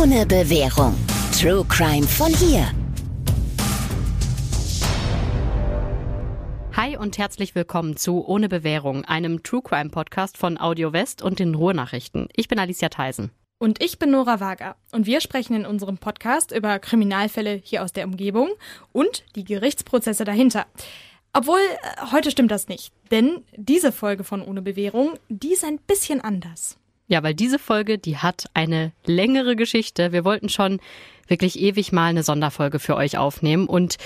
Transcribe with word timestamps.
Ohne 0.00 0.24
Bewährung. 0.24 0.94
True 1.38 1.62
Crime 1.68 2.06
von 2.06 2.32
hier. 2.32 2.72
Hi 6.74 6.96
und 6.96 7.18
herzlich 7.18 7.54
willkommen 7.54 7.98
zu 7.98 8.26
Ohne 8.26 8.48
Bewährung, 8.48 9.04
einem 9.04 9.42
True 9.42 9.60
Crime 9.60 9.90
Podcast 9.90 10.38
von 10.38 10.58
Audio 10.58 10.94
West 10.94 11.20
und 11.20 11.38
den 11.38 11.54
Ruhrnachrichten. 11.54 12.28
Ich 12.34 12.48
bin 12.48 12.58
Alicia 12.58 12.88
Theisen. 12.88 13.30
Und 13.58 13.82
ich 13.82 13.98
bin 13.98 14.12
Nora 14.12 14.40
Wager. 14.40 14.76
Und 14.90 15.04
wir 15.04 15.20
sprechen 15.20 15.54
in 15.54 15.66
unserem 15.66 15.98
Podcast 15.98 16.50
über 16.50 16.78
Kriminalfälle 16.78 17.60
hier 17.62 17.84
aus 17.84 17.92
der 17.92 18.06
Umgebung 18.06 18.48
und 18.92 19.24
die 19.36 19.44
Gerichtsprozesse 19.44 20.24
dahinter. 20.24 20.64
Obwohl, 21.34 21.60
äh, 21.60 22.10
heute 22.10 22.30
stimmt 22.30 22.52
das 22.52 22.68
nicht. 22.68 22.94
Denn 23.10 23.44
diese 23.54 23.92
Folge 23.92 24.24
von 24.24 24.40
Ohne 24.40 24.62
Bewährung, 24.62 25.18
die 25.28 25.52
ist 25.52 25.64
ein 25.64 25.78
bisschen 25.78 26.22
anders. 26.22 26.79
Ja, 27.10 27.24
weil 27.24 27.34
diese 27.34 27.58
Folge, 27.58 27.98
die 27.98 28.18
hat 28.18 28.44
eine 28.54 28.92
längere 29.04 29.56
Geschichte. 29.56 30.12
Wir 30.12 30.24
wollten 30.24 30.48
schon 30.48 30.78
wirklich 31.26 31.58
ewig 31.58 31.90
mal 31.90 32.06
eine 32.06 32.22
Sonderfolge 32.22 32.78
für 32.78 32.94
euch 32.94 33.18
aufnehmen 33.18 33.66
und 33.66 33.96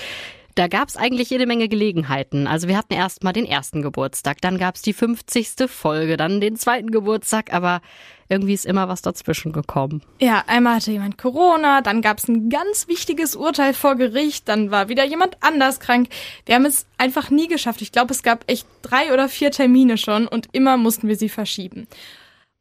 da 0.55 0.67
gab 0.67 0.87
es 0.87 0.97
eigentlich 0.97 1.29
jede 1.29 1.45
Menge 1.45 1.67
Gelegenheiten. 1.67 2.47
Also 2.47 2.67
wir 2.67 2.75
hatten 2.77 2.93
erst 2.93 3.23
mal 3.23 3.31
den 3.31 3.45
ersten 3.45 3.83
Geburtstag, 3.83 4.41
dann 4.41 4.57
gab 4.57 4.75
es 4.75 4.81
die 4.81 4.93
50. 4.93 5.69
Folge, 5.69 6.17
dann 6.17 6.41
den 6.41 6.55
zweiten 6.55 6.89
Geburtstag, 6.89 7.53
aber 7.53 7.81
irgendwie 8.27 8.53
ist 8.53 8.65
immer 8.65 8.87
was 8.87 9.03
dazwischen 9.03 9.51
gekommen. 9.51 10.01
Ja, 10.19 10.43
einmal 10.47 10.77
hatte 10.77 10.91
jemand 10.91 11.19
Corona, 11.19 11.81
dann 11.81 12.01
gab 12.01 12.17
es 12.17 12.27
ein 12.27 12.49
ganz 12.49 12.87
wichtiges 12.87 13.35
Urteil 13.35 13.75
vor 13.75 13.97
Gericht, 13.97 14.47
dann 14.47 14.71
war 14.71 14.89
wieder 14.89 15.05
jemand 15.05 15.37
anders 15.41 15.79
krank. 15.79 16.07
Wir 16.47 16.55
haben 16.55 16.65
es 16.65 16.87
einfach 16.97 17.29
nie 17.29 17.47
geschafft. 17.47 17.83
Ich 17.83 17.91
glaube, 17.91 18.13
es 18.13 18.23
gab 18.23 18.49
echt 18.49 18.65
drei 18.81 19.13
oder 19.13 19.29
vier 19.29 19.51
Termine 19.51 19.99
schon 19.99 20.27
und 20.27 20.47
immer 20.53 20.77
mussten 20.77 21.07
wir 21.07 21.17
sie 21.17 21.29
verschieben. 21.29 21.87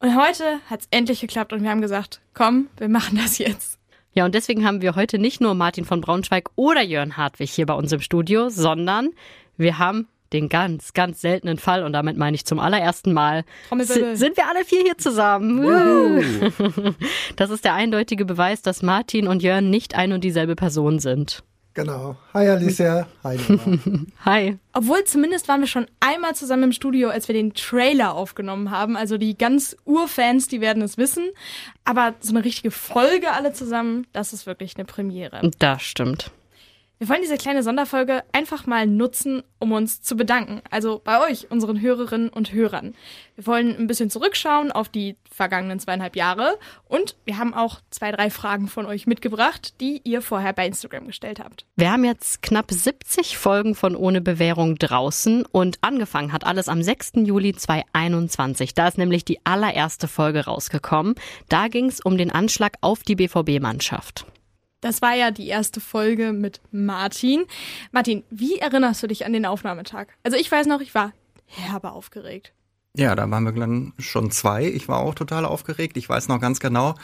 Und 0.05 0.17
heute 0.17 0.61
hat 0.69 0.83
es 0.83 0.89
endlich 0.91 1.23
geklappt 1.23 1.55
und 1.55 1.63
wir 1.63 1.71
haben 1.71 1.81
gesagt, 1.81 2.21
komm, 2.35 2.69
wir 2.77 2.91
machen 2.91 3.17
das 3.17 3.39
jetzt. 3.39 3.79
Ja, 4.13 4.27
und 4.27 4.35
deswegen 4.35 4.67
haben 4.67 4.83
wir 4.83 4.97
heute 4.97 5.19
nicht 5.19 5.41
nur 5.41 5.55
Martin 5.55 5.87
von 5.87 6.03
Braunschweig 6.03 6.51
oder 6.57 6.83
Jörn 6.83 7.17
Hartwig 7.17 7.51
hier 7.51 7.65
bei 7.65 7.73
uns 7.73 7.91
im 7.91 8.01
Studio, 8.03 8.51
sondern 8.51 9.13
wir 9.57 9.79
haben 9.79 10.07
den 10.35 10.51
ganz, 10.51 10.93
ganz 10.93 11.23
seltenen 11.23 11.57
Fall, 11.57 11.83
und 11.85 11.95
damit 11.95 12.19
meine 12.19 12.35
ich 12.35 12.45
zum 12.45 12.59
allerersten 12.59 13.15
Mal, 13.15 13.45
sind 13.71 14.37
wir 14.37 14.47
alle 14.47 14.67
vier 14.67 14.83
hier 14.83 14.99
zusammen. 14.99 15.65
Das 17.37 17.49
ist 17.49 17.65
der 17.65 17.73
eindeutige 17.73 18.27
Beweis, 18.27 18.61
dass 18.61 18.83
Martin 18.83 19.27
und 19.27 19.43
Jörn 19.43 19.71
nicht 19.71 19.95
ein 19.95 20.13
und 20.13 20.23
dieselbe 20.23 20.55
Person 20.55 20.99
sind. 20.99 21.43
Genau. 21.75 22.17
Hi 22.33 22.49
Alicia. 22.49 23.09
Hi. 23.25 23.37
Hi. 24.25 24.59
Obwohl 24.73 25.03
zumindest 25.05 25.49
waren 25.49 25.61
wir 25.61 25.67
schon 25.67 25.87
einmal 25.99 26.37
zusammen 26.37 26.65
im 26.65 26.73
Studio, 26.73 27.09
als 27.09 27.27
wir 27.27 27.35
den 27.35 27.53
Trailer 27.53 28.15
aufgenommen 28.15 28.71
haben. 28.71 28.97
Also 28.97 29.19
die 29.19 29.37
ganz 29.37 29.77
Urfans, 29.85 30.47
die 30.47 30.61
werden 30.61 30.85
es 30.85 30.99
wissen. 30.99 31.31
Aber 31.85 32.15
so 32.21 32.33
eine 32.33 32.45
richtige 32.45 32.71
Folge 32.71 33.33
alle 33.33 33.53
zusammen, 33.53 34.07
das 34.13 34.33
ist 34.33 34.47
wirklich 34.47 34.77
eine 34.77 34.85
Premiere. 34.85 35.51
Das 35.59 35.83
stimmt. 35.83 36.31
Wir 37.05 37.11
wollen 37.11 37.21
diese 37.21 37.37
kleine 37.37 37.63
Sonderfolge 37.63 38.23
einfach 38.33 38.65
mal 38.65 38.87
nutzen, 38.87 39.43
um 39.59 39.73
uns 39.73 40.01
zu 40.01 40.17
bedanken. 40.17 40.63
Also 40.71 41.03
bei 41.05 41.21
euch, 41.29 41.51
unseren 41.51 41.79
Hörerinnen 41.79 42.31
und 42.31 42.55
Hörern. 42.55 42.95
Wir 43.37 43.47
wollen 43.47 43.77
ein 43.77 43.87
bisschen 43.87 44.09
zurückschauen 44.09 44.73
auf 44.73 44.89
die 44.89 45.17
vergangenen 45.31 45.79
zweieinhalb 45.79 46.17
Jahre 46.17 46.59
und 46.89 47.17
wir 47.27 47.37
haben 47.37 47.53
auch 47.53 47.83
zwei, 47.91 48.11
drei 48.11 48.31
Fragen 48.31 48.69
von 48.69 48.87
euch 48.87 49.07
mitgebracht, 49.07 49.75
die 49.83 50.01
ihr 50.05 50.23
vorher 50.23 50.55
bei 50.55 50.67
Instagram 50.67 51.07
gestellt 51.07 51.41
habt. 51.41 51.67
Wir 51.77 51.93
haben 51.93 52.07
jetzt 52.07 52.41
knapp 52.41 52.71
70 52.71 53.37
Folgen 53.37 53.75
von 53.75 53.97
Ohne 53.97 54.23
Bewährung 54.23 54.77
draußen 54.77 55.45
und 55.45 55.77
angefangen 55.83 56.33
hat 56.33 56.47
alles 56.47 56.71
am 56.71 56.83
6. 56.83 57.17
Juli 57.17 57.55
2021. 57.55 58.73
Da 58.73 58.89
ist 58.89 58.97
nämlich 58.97 59.27
die 59.27 59.45
allererste 59.45 60.09
Folge 60.09 60.47
rausgekommen. 60.47 61.17
Da 61.51 61.69
ging 61.69 61.85
es 61.85 62.01
um 62.01 62.17
den 62.17 62.31
Anschlag 62.31 62.79
auf 62.81 63.03
die 63.03 63.17
BVB-Mannschaft. 63.17 64.25
Das 64.85 65.01
war 65.01 65.15
ja 65.15 65.31
die 65.31 65.49
erste 65.49 65.81
Folge 65.81 66.35
mit 66.35 66.61
Martin. 66.71 67.47
Martin, 67.91 68.23
wie 68.29 68.59
erinnerst 68.59 69.03
du 69.03 69.07
dich 69.07 69.25
an 69.25 69.33
den 69.33 69.47
Aufnahmetag? 69.47 70.09
Also 70.25 70.37
ich 70.37 70.53
weiß 70.53 70.67
noch, 70.67 70.83
ich 70.83 70.95
war 70.95 71.15
herbe 71.47 71.91
aufgeregt. 71.93 72.53
Ja, 72.95 73.15
da 73.15 73.31
waren 73.31 73.45
wir 73.45 73.53
dann 73.53 73.95
schon 73.99 74.31
zwei. 74.31 74.67
Ich 74.67 74.87
war 74.87 74.99
auch 74.99 75.15
total 75.15 75.47
aufgeregt. 75.47 75.97
Ich 75.97 76.07
weiß 76.07 76.29
noch 76.29 76.39
ganz 76.39 76.61
genau, 76.61 76.97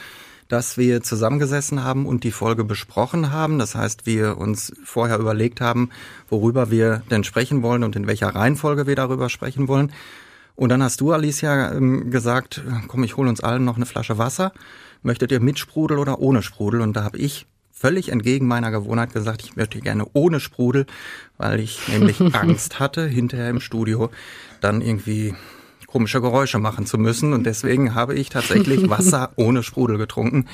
dass 0.47 0.77
wir 0.77 1.01
zusammengesessen 1.01 1.83
haben 1.83 2.05
und 2.05 2.23
die 2.23 2.31
Folge 2.31 2.65
besprochen 2.65 3.31
haben. 3.31 3.57
Das 3.57 3.73
heißt, 3.73 4.05
wir 4.05 4.37
uns 4.37 4.71
vorher 4.83 5.17
überlegt 5.17 5.59
haben, 5.59 5.89
worüber 6.29 6.69
wir 6.69 7.01
denn 7.09 7.23
sprechen 7.23 7.63
wollen 7.63 7.83
und 7.83 7.95
in 7.95 8.05
welcher 8.05 8.35
Reihenfolge 8.35 8.85
wir 8.85 8.95
darüber 8.95 9.27
sprechen 9.27 9.67
wollen. 9.67 9.91
Und 10.53 10.69
dann 10.69 10.83
hast 10.83 11.01
du, 11.01 11.13
Alicia, 11.13 11.71
ähm, 11.71 12.11
gesagt, 12.11 12.61
komm, 12.87 13.03
ich 13.03 13.17
hole 13.17 13.27
uns 13.27 13.41
allen 13.41 13.65
noch 13.65 13.77
eine 13.77 13.87
Flasche 13.87 14.19
Wasser. 14.19 14.53
Möchtet 15.01 15.31
ihr 15.31 15.39
mit 15.39 15.57
Sprudel 15.57 15.97
oder 15.97 16.19
ohne 16.19 16.43
Sprudel? 16.43 16.81
Und 16.81 16.93
da 16.95 17.03
habe 17.03 17.17
ich 17.17 17.47
völlig 17.81 18.09
entgegen 18.09 18.45
meiner 18.45 18.69
Gewohnheit 18.69 19.11
gesagt, 19.11 19.41
ich 19.43 19.55
möchte 19.55 19.79
gerne 19.79 20.05
ohne 20.13 20.39
Sprudel, 20.39 20.85
weil 21.37 21.59
ich 21.59 21.87
nämlich 21.87 22.21
Angst 22.35 22.79
hatte, 22.79 23.07
hinterher 23.07 23.49
im 23.49 23.59
Studio 23.59 24.11
dann 24.61 24.81
irgendwie 24.81 25.33
komische 25.87 26.21
Geräusche 26.21 26.59
machen 26.59 26.85
zu 26.85 26.99
müssen. 26.99 27.33
Und 27.33 27.43
deswegen 27.43 27.95
habe 27.95 28.13
ich 28.13 28.29
tatsächlich 28.29 28.87
Wasser 28.89 29.31
ohne 29.35 29.63
Sprudel 29.63 29.97
getrunken. 29.97 30.45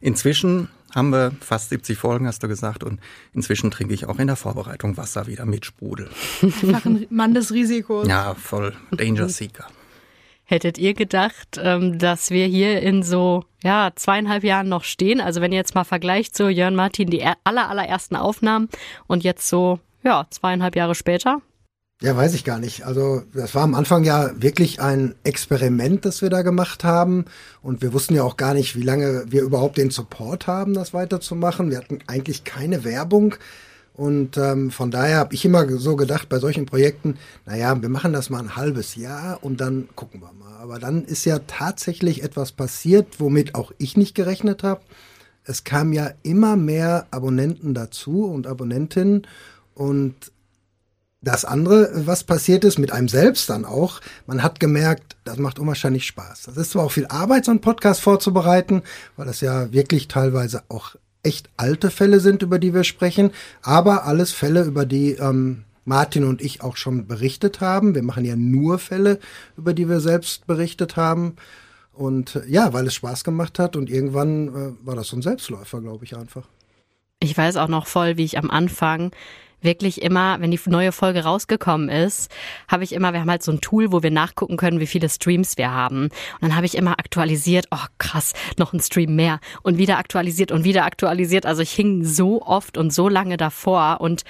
Inzwischen 0.00 0.68
haben 0.94 1.10
wir 1.10 1.32
fast 1.40 1.70
70 1.70 1.98
Folgen, 1.98 2.28
hast 2.28 2.44
du 2.44 2.48
gesagt, 2.48 2.84
und 2.84 3.00
inzwischen 3.34 3.72
trinke 3.72 3.92
ich 3.92 4.06
auch 4.06 4.20
in 4.20 4.28
der 4.28 4.36
Vorbereitung 4.36 4.96
Wasser 4.96 5.26
wieder 5.26 5.46
mit 5.46 5.66
Sprudel. 5.66 6.08
Einfach 6.42 6.86
ein 6.86 7.06
Mann 7.10 7.34
des 7.34 7.52
Risikos. 7.52 8.06
Ja, 8.06 8.34
voll 8.34 8.72
Danger 8.92 9.28
Seeker. 9.28 9.66
Hättet 10.50 10.78
ihr 10.78 10.94
gedacht, 10.94 11.60
ähm, 11.62 11.98
dass 11.98 12.30
wir 12.30 12.46
hier 12.46 12.80
in 12.80 13.02
so 13.02 13.44
ja 13.62 13.90
zweieinhalb 13.94 14.44
Jahren 14.44 14.70
noch 14.70 14.82
stehen? 14.82 15.20
Also 15.20 15.42
wenn 15.42 15.52
ihr 15.52 15.58
jetzt 15.58 15.74
mal 15.74 15.84
vergleicht 15.84 16.34
so 16.34 16.48
Jörn 16.48 16.74
Martin 16.74 17.10
die 17.10 17.22
aller 17.44 17.68
allerersten 17.68 18.16
Aufnahmen 18.16 18.70
und 19.06 19.24
jetzt 19.24 19.46
so 19.46 19.78
ja 20.02 20.26
zweieinhalb 20.30 20.74
Jahre 20.74 20.94
später? 20.94 21.42
Ja, 22.00 22.16
weiß 22.16 22.32
ich 22.32 22.44
gar 22.44 22.60
nicht. 22.60 22.86
Also 22.86 23.24
das 23.34 23.54
war 23.54 23.62
am 23.62 23.74
Anfang 23.74 24.04
ja 24.04 24.30
wirklich 24.40 24.80
ein 24.80 25.16
Experiment, 25.22 26.06
das 26.06 26.22
wir 26.22 26.30
da 26.30 26.40
gemacht 26.40 26.82
haben. 26.82 27.26
Und 27.60 27.82
wir 27.82 27.92
wussten 27.92 28.14
ja 28.14 28.22
auch 28.22 28.38
gar 28.38 28.54
nicht, 28.54 28.74
wie 28.74 28.82
lange 28.82 29.24
wir 29.28 29.42
überhaupt 29.42 29.76
den 29.76 29.90
Support 29.90 30.46
haben, 30.46 30.72
das 30.72 30.94
weiterzumachen. 30.94 31.70
Wir 31.70 31.76
hatten 31.76 31.98
eigentlich 32.06 32.44
keine 32.44 32.84
Werbung. 32.84 33.34
Und 33.98 34.36
ähm, 34.36 34.70
von 34.70 34.92
daher 34.92 35.16
habe 35.16 35.34
ich 35.34 35.44
immer 35.44 35.68
so 35.68 35.96
gedacht 35.96 36.28
bei 36.28 36.38
solchen 36.38 36.66
Projekten, 36.66 37.18
naja, 37.46 37.82
wir 37.82 37.88
machen 37.88 38.12
das 38.12 38.30
mal 38.30 38.38
ein 38.38 38.54
halbes 38.54 38.94
Jahr 38.94 39.42
und 39.42 39.60
dann 39.60 39.88
gucken 39.96 40.20
wir 40.20 40.32
mal. 40.32 40.56
Aber 40.58 40.78
dann 40.78 41.04
ist 41.04 41.24
ja 41.24 41.40
tatsächlich 41.48 42.22
etwas 42.22 42.52
passiert, 42.52 43.18
womit 43.18 43.56
auch 43.56 43.72
ich 43.76 43.96
nicht 43.96 44.14
gerechnet 44.14 44.62
habe. 44.62 44.82
Es 45.42 45.64
kamen 45.64 45.92
ja 45.92 46.12
immer 46.22 46.54
mehr 46.54 47.08
Abonnenten 47.10 47.74
dazu 47.74 48.26
und 48.26 48.46
Abonnentinnen. 48.46 49.26
Und 49.74 50.14
das 51.20 51.44
andere, 51.44 51.90
was 52.06 52.22
passiert 52.22 52.62
ist, 52.62 52.78
mit 52.78 52.92
einem 52.92 53.08
selbst 53.08 53.50
dann 53.50 53.64
auch, 53.64 54.00
man 54.28 54.44
hat 54.44 54.60
gemerkt, 54.60 55.16
das 55.24 55.38
macht 55.38 55.58
unwahrscheinlich 55.58 56.06
Spaß. 56.06 56.44
Das 56.44 56.56
ist 56.56 56.70
zwar 56.70 56.84
auch 56.84 56.92
viel 56.92 57.08
Arbeit, 57.08 57.46
so 57.46 57.50
einen 57.50 57.60
Podcast 57.60 58.00
vorzubereiten, 58.00 58.82
weil 59.16 59.26
das 59.26 59.40
ja 59.40 59.72
wirklich 59.72 60.06
teilweise 60.06 60.62
auch 60.68 60.94
echt 61.22 61.50
alte 61.56 61.90
Fälle 61.90 62.20
sind, 62.20 62.42
über 62.42 62.58
die 62.58 62.74
wir 62.74 62.84
sprechen, 62.84 63.32
aber 63.62 64.04
alles 64.04 64.32
Fälle, 64.32 64.64
über 64.64 64.86
die 64.86 65.12
ähm, 65.12 65.64
Martin 65.84 66.24
und 66.24 66.42
ich 66.42 66.62
auch 66.62 66.76
schon 66.76 67.06
berichtet 67.06 67.60
haben. 67.60 67.94
Wir 67.94 68.02
machen 68.02 68.24
ja 68.24 68.36
nur 68.36 68.78
Fälle, 68.78 69.18
über 69.56 69.74
die 69.74 69.88
wir 69.88 70.00
selbst 70.00 70.46
berichtet 70.46 70.96
haben. 70.96 71.36
Und 71.92 72.36
äh, 72.36 72.46
ja, 72.46 72.72
weil 72.72 72.86
es 72.86 72.94
Spaß 72.94 73.24
gemacht 73.24 73.58
hat 73.58 73.74
und 73.74 73.90
irgendwann 73.90 74.48
äh, 74.48 74.86
war 74.86 74.94
das 74.94 75.08
so 75.08 75.16
ein 75.16 75.22
Selbstläufer, 75.22 75.80
glaube 75.80 76.04
ich 76.04 76.16
einfach. 76.16 76.46
Ich 77.20 77.36
weiß 77.36 77.56
auch 77.56 77.68
noch 77.68 77.86
voll, 77.86 78.16
wie 78.16 78.24
ich 78.24 78.38
am 78.38 78.50
Anfang 78.50 79.10
wirklich 79.60 80.02
immer, 80.02 80.40
wenn 80.40 80.50
die 80.50 80.60
neue 80.66 80.92
Folge 80.92 81.24
rausgekommen 81.24 81.88
ist, 81.88 82.30
habe 82.68 82.84
ich 82.84 82.92
immer, 82.92 83.12
wir 83.12 83.20
haben 83.20 83.30
halt 83.30 83.42
so 83.42 83.52
ein 83.52 83.60
Tool, 83.60 83.92
wo 83.92 84.02
wir 84.02 84.10
nachgucken 84.10 84.56
können, 84.56 84.80
wie 84.80 84.86
viele 84.86 85.08
Streams 85.08 85.56
wir 85.58 85.72
haben. 85.72 86.04
Und 86.04 86.12
dann 86.42 86.56
habe 86.56 86.66
ich 86.66 86.76
immer 86.76 86.98
aktualisiert, 86.98 87.66
oh 87.70 87.86
krass, 87.98 88.32
noch 88.56 88.72
ein 88.72 88.80
Stream 88.80 89.16
mehr 89.16 89.40
und 89.62 89.78
wieder 89.78 89.98
aktualisiert 89.98 90.52
und 90.52 90.64
wieder 90.64 90.84
aktualisiert. 90.84 91.46
Also 91.46 91.62
ich 91.62 91.72
hing 91.72 92.04
so 92.04 92.42
oft 92.42 92.78
und 92.78 92.92
so 92.92 93.08
lange 93.08 93.36
davor 93.36 94.00
und 94.00 94.24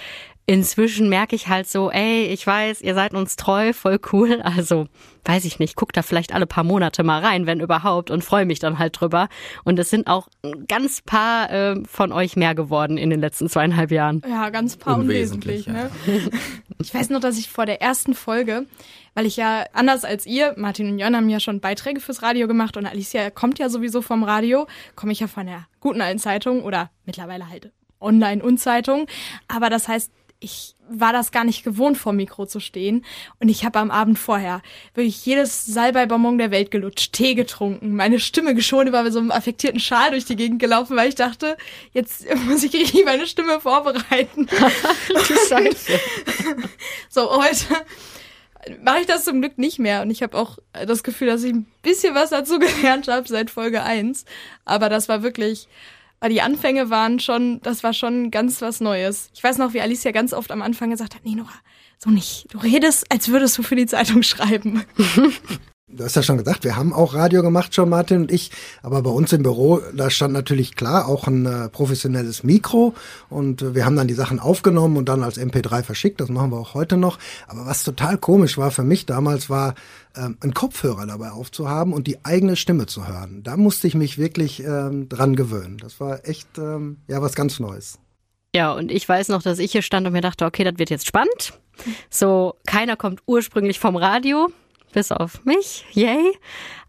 inzwischen 0.49 1.11
merke 1.11 1.37
ich 1.37 1.49
halt 1.49 1.69
so, 1.69 1.91
ey, 1.91 2.25
ich 2.25 2.45
weiß, 2.45 2.81
ihr 2.81 2.95
seid 2.95 3.13
uns 3.13 3.37
treu, 3.37 3.75
voll 3.75 4.01
cool. 4.13 4.41
Also, 4.49 4.87
weiß 5.27 5.45
ich 5.45 5.59
nicht, 5.59 5.77
guck 5.77 5.93
da 5.93 6.01
vielleicht 6.01 6.33
alle 6.33 6.47
paar 6.47 6.65
Monate 6.65 7.03
mal 7.05 7.23
rein, 7.23 7.47
wenn 7.47 7.61
überhaupt, 7.61 8.11
und 8.11 8.25
freue 8.25 8.47
mich 8.47 8.59
dann 8.59 8.79
halt 8.79 8.99
drüber. 8.99 9.29
Und 9.65 9.79
es 9.79 9.91
sind 9.91 10.07
auch 10.07 10.29
ganz 10.67 11.03
paar 11.03 11.51
äh, 11.53 11.77
von 11.87 12.13
euch 12.13 12.35
mehr 12.35 12.55
geworden 12.55 12.97
in 12.97 13.11
den 13.11 13.21
letzten 13.21 13.51
zweieinhalb 13.51 13.91
Jahren. 13.91 14.23
Ja, 14.27 14.49
ganz 14.49 14.79
paar 14.79 14.97
unwesentlich. 14.97 15.69
unwesentlich 15.69 16.33
ne? 16.33 16.41
Ich 16.81 16.95
weiß 16.95 17.11
noch, 17.11 17.21
dass 17.21 17.39
ich 17.39 17.51
vor 17.51 17.67
der 17.67 17.83
ersten 17.83 18.15
Folge, 18.15 18.65
weil 19.13 19.27
ich 19.27 19.37
ja 19.37 19.65
anders 19.75 20.05
als 20.05 20.25
ihr, 20.25 20.55
Martin 20.57 20.93
und 20.93 20.99
Jörn 20.99 21.15
haben 21.15 21.29
ja 21.29 21.41
schon 21.41 21.61
Beiträge 21.61 22.01
fürs 22.01 22.23
Radio 22.23 22.49
gemacht 22.49 22.77
und 22.77 22.87
Alicia 22.87 23.29
kommt 23.31 23.59
ja 23.59 23.69
sowieso 23.69 24.01
vom 24.01 24.23
Radio, 24.23 24.67
komme 24.95 25.13
ich 25.13 25.21
ja 25.21 25.27
von 25.27 25.47
der 25.47 25.67
guten 25.81 26.01
alten 26.01 26.21
Zeitung 26.21 26.63
oder 26.63 26.91
mittlerweile 27.05 27.51
halt 27.51 27.73
Online 28.01 28.43
und 28.43 28.59
Zeitung. 28.59 29.09
Aber 29.49 29.71
das 29.71 29.89
heißt, 29.89 30.13
ich 30.41 30.75
war 30.89 31.13
das 31.13 31.33
gar 31.33 31.45
nicht 31.45 31.65
gewohnt, 31.65 31.99
vor 31.99 32.13
Mikro 32.13 32.47
zu 32.47 32.61
stehen. 32.61 33.05
Und 33.41 33.49
ich 33.49 33.65
habe 33.65 33.79
am 33.79 33.91
Abend 33.91 34.19
vorher 34.19 34.63
wirklich 34.95 35.27
jedes 35.27 35.67
Salbeibonbon 35.67 36.39
der 36.39 36.51
Welt 36.51 36.71
gelutscht, 36.71 37.13
Tee 37.13 37.35
getrunken, 37.35 37.95
meine 37.95 38.21
Stimme 38.21 38.55
geschont, 38.55 38.91
mit 38.91 39.13
so 39.13 39.19
einem 39.19 39.31
affektierten 39.31 39.81
Schal 39.81 40.13
durch 40.13 40.25
die 40.25 40.37
Gegend 40.37 40.61
gelaufen, 40.61 40.97
weil 40.97 41.09
ich 41.09 41.15
dachte, 41.15 41.57
jetzt 41.93 42.25
muss 42.47 42.63
ich 42.63 42.73
richtig 42.73 43.05
meine 43.05 43.27
Stimme 43.27 43.61
vorbereiten. 43.61 44.47
So, 47.11 47.43
heute 47.43 47.65
mache 48.83 49.01
ich 49.01 49.07
das 49.07 49.25
zum 49.25 49.41
Glück 49.41 49.59
nicht 49.59 49.79
mehr. 49.79 50.03
Und 50.03 50.11
ich 50.11 50.23
habe 50.23 50.37
auch 50.37 50.59
das 50.73 51.03
Gefühl, 51.03 51.29
dass 51.29 51.43
ich 51.43 51.53
ein 51.53 51.67
bisschen 51.83 52.15
was 52.15 52.31
dazu 52.31 52.59
gelernt 52.59 53.09
habe 53.09 53.27
seit 53.29 53.51
Folge 53.51 53.83
1. 53.83 54.25
Aber 54.65 54.89
das 54.89 55.09
war 55.09 55.23
wirklich 55.23 55.69
weil 56.21 56.31
die 56.31 56.43
Anfänge 56.43 56.91
waren 56.91 57.21
schon, 57.21 57.61
das 57.63 57.83
war 57.83 57.93
schon 57.93 58.31
ganz 58.31 58.61
was 58.63 58.81
Neues. 58.81 59.31
Ich 59.35 59.43
weiß 59.43 59.59
noch, 59.59 59.73
wie 59.73 59.81
Alicia 59.81 60.11
ganz 60.11 60.33
oft 60.33 60.51
am 60.51 60.63
Anfang 60.63 60.91
gesagt 60.91 61.15
hat, 61.15 61.25
nee, 61.25 61.35
Nora, 61.35 61.49
so 61.99 62.11
nicht. 62.11 62.47
Du 62.53 62.59
redest, 62.59 63.11
als 63.11 63.29
würdest 63.29 63.57
du 63.59 63.63
für 63.63 63.77
die 63.77 63.87
Zeitung 63.87 64.23
schreiben. 64.23 64.85
Du 65.91 66.05
hast 66.05 66.17
ja 66.17 66.23
schon 66.23 66.37
gesagt, 66.37 66.65
wir 66.65 66.77
haben 66.77 66.93
auch 66.93 67.15
Radio 67.15 67.41
gemacht 67.41 67.75
schon, 67.75 67.89
Martin 67.89 68.19
und 68.19 68.31
ich. 68.31 68.51
Aber 68.83 69.01
bei 69.01 69.09
uns 69.09 69.33
im 69.33 69.43
Büro, 69.43 69.81
da 69.95 70.11
stand 70.11 70.35
natürlich 70.35 70.77
klar 70.77 71.09
auch 71.09 71.27
ein 71.27 71.47
äh, 71.47 71.71
professionelles 71.71 72.43
Mikro. 72.43 72.93
Und 73.31 73.63
äh, 73.63 73.75
wir 73.75 73.87
haben 73.87 73.97
dann 73.97 74.07
die 74.07 74.13
Sachen 74.13 74.39
aufgenommen 74.39 74.99
und 74.99 75.09
dann 75.09 75.23
als 75.23 75.39
MP3 75.39 75.83
verschickt. 75.83 76.21
Das 76.21 76.29
machen 76.29 76.51
wir 76.51 76.59
auch 76.59 76.75
heute 76.75 76.99
noch. 76.99 77.19
Aber 77.47 77.65
was 77.65 77.85
total 77.85 78.19
komisch 78.19 78.59
war 78.59 78.71
für 78.71 78.85
mich 78.85 79.07
damals, 79.07 79.49
war, 79.49 79.75
ähm, 80.19 80.37
einen 80.41 80.55
Kopfhörer 80.55 81.07
dabei 81.07 81.31
aufzuhaben 81.31 81.93
und 81.93 82.07
die 82.07 82.25
eigene 82.25 82.57
Stimme 82.57 82.87
zu 82.87 83.07
hören. 83.07 83.43
Da 83.43 83.57
musste 83.57 83.87
ich 83.87 83.95
mich 83.95 84.19
wirklich 84.19 84.63
ähm, 84.63 85.09
dran 85.09 85.37
gewöhnen. 85.37 85.79
Das 85.79 86.01
war 86.01 86.27
echt, 86.27 86.59
ähm, 86.59 86.99
ja, 87.07 87.23
was 87.23 87.35
ganz 87.35 87.61
Neues. 87.61 87.99
Ja, 88.55 88.73
und 88.73 88.91
ich 88.91 89.09
weiß 89.09 89.29
noch, 89.29 89.43
dass 89.43 89.59
ich 89.59 89.73
hier 89.73 89.83
stand 89.83 90.07
und 90.07 90.13
mir 90.13 90.21
dachte, 90.21 90.45
okay, 90.45 90.65
das 90.65 90.79
wird 90.79 90.91
jetzt 90.91 91.07
spannend. 91.07 91.53
So, 92.11 92.57
keiner 92.67 92.97
kommt 92.97 93.21
ursprünglich 93.27 93.79
vom 93.79 93.97
Radio 93.97 94.49
bis 94.93 95.13
auf 95.13 95.45
mich, 95.45 95.85
yay. 95.93 96.33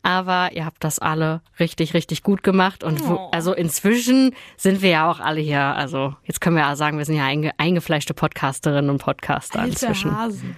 Aber 0.02 0.52
ihr 0.54 0.66
habt 0.66 0.84
das 0.84 1.00
alle 1.00 1.42
richtig, 1.60 1.94
richtig 1.94 2.24
gut 2.24 2.44
gemacht. 2.44 2.84
Und 2.84 3.06
wo, 3.06 3.16
oh. 3.16 3.30
also 3.32 3.54
inzwischen 3.54 4.34
sind 4.56 4.82
wir 4.82 4.90
ja 4.90 5.12
auch 5.12 5.20
alle 5.20 5.42
hier, 5.42 5.62
also 5.62 6.16
jetzt 6.24 6.40
können 6.40 6.56
wir 6.56 6.64
ja 6.64 6.76
sagen, 6.76 6.98
wir 6.98 7.06
sind 7.06 7.18
ja 7.18 7.26
einge, 7.26 7.52
eingefleischte 7.58 8.14
Podcasterinnen 8.14 8.90
und 8.90 9.00
Podcaster 9.00 9.60
Alte 9.60 9.72
inzwischen. 9.72 10.18
Hasen. 10.18 10.56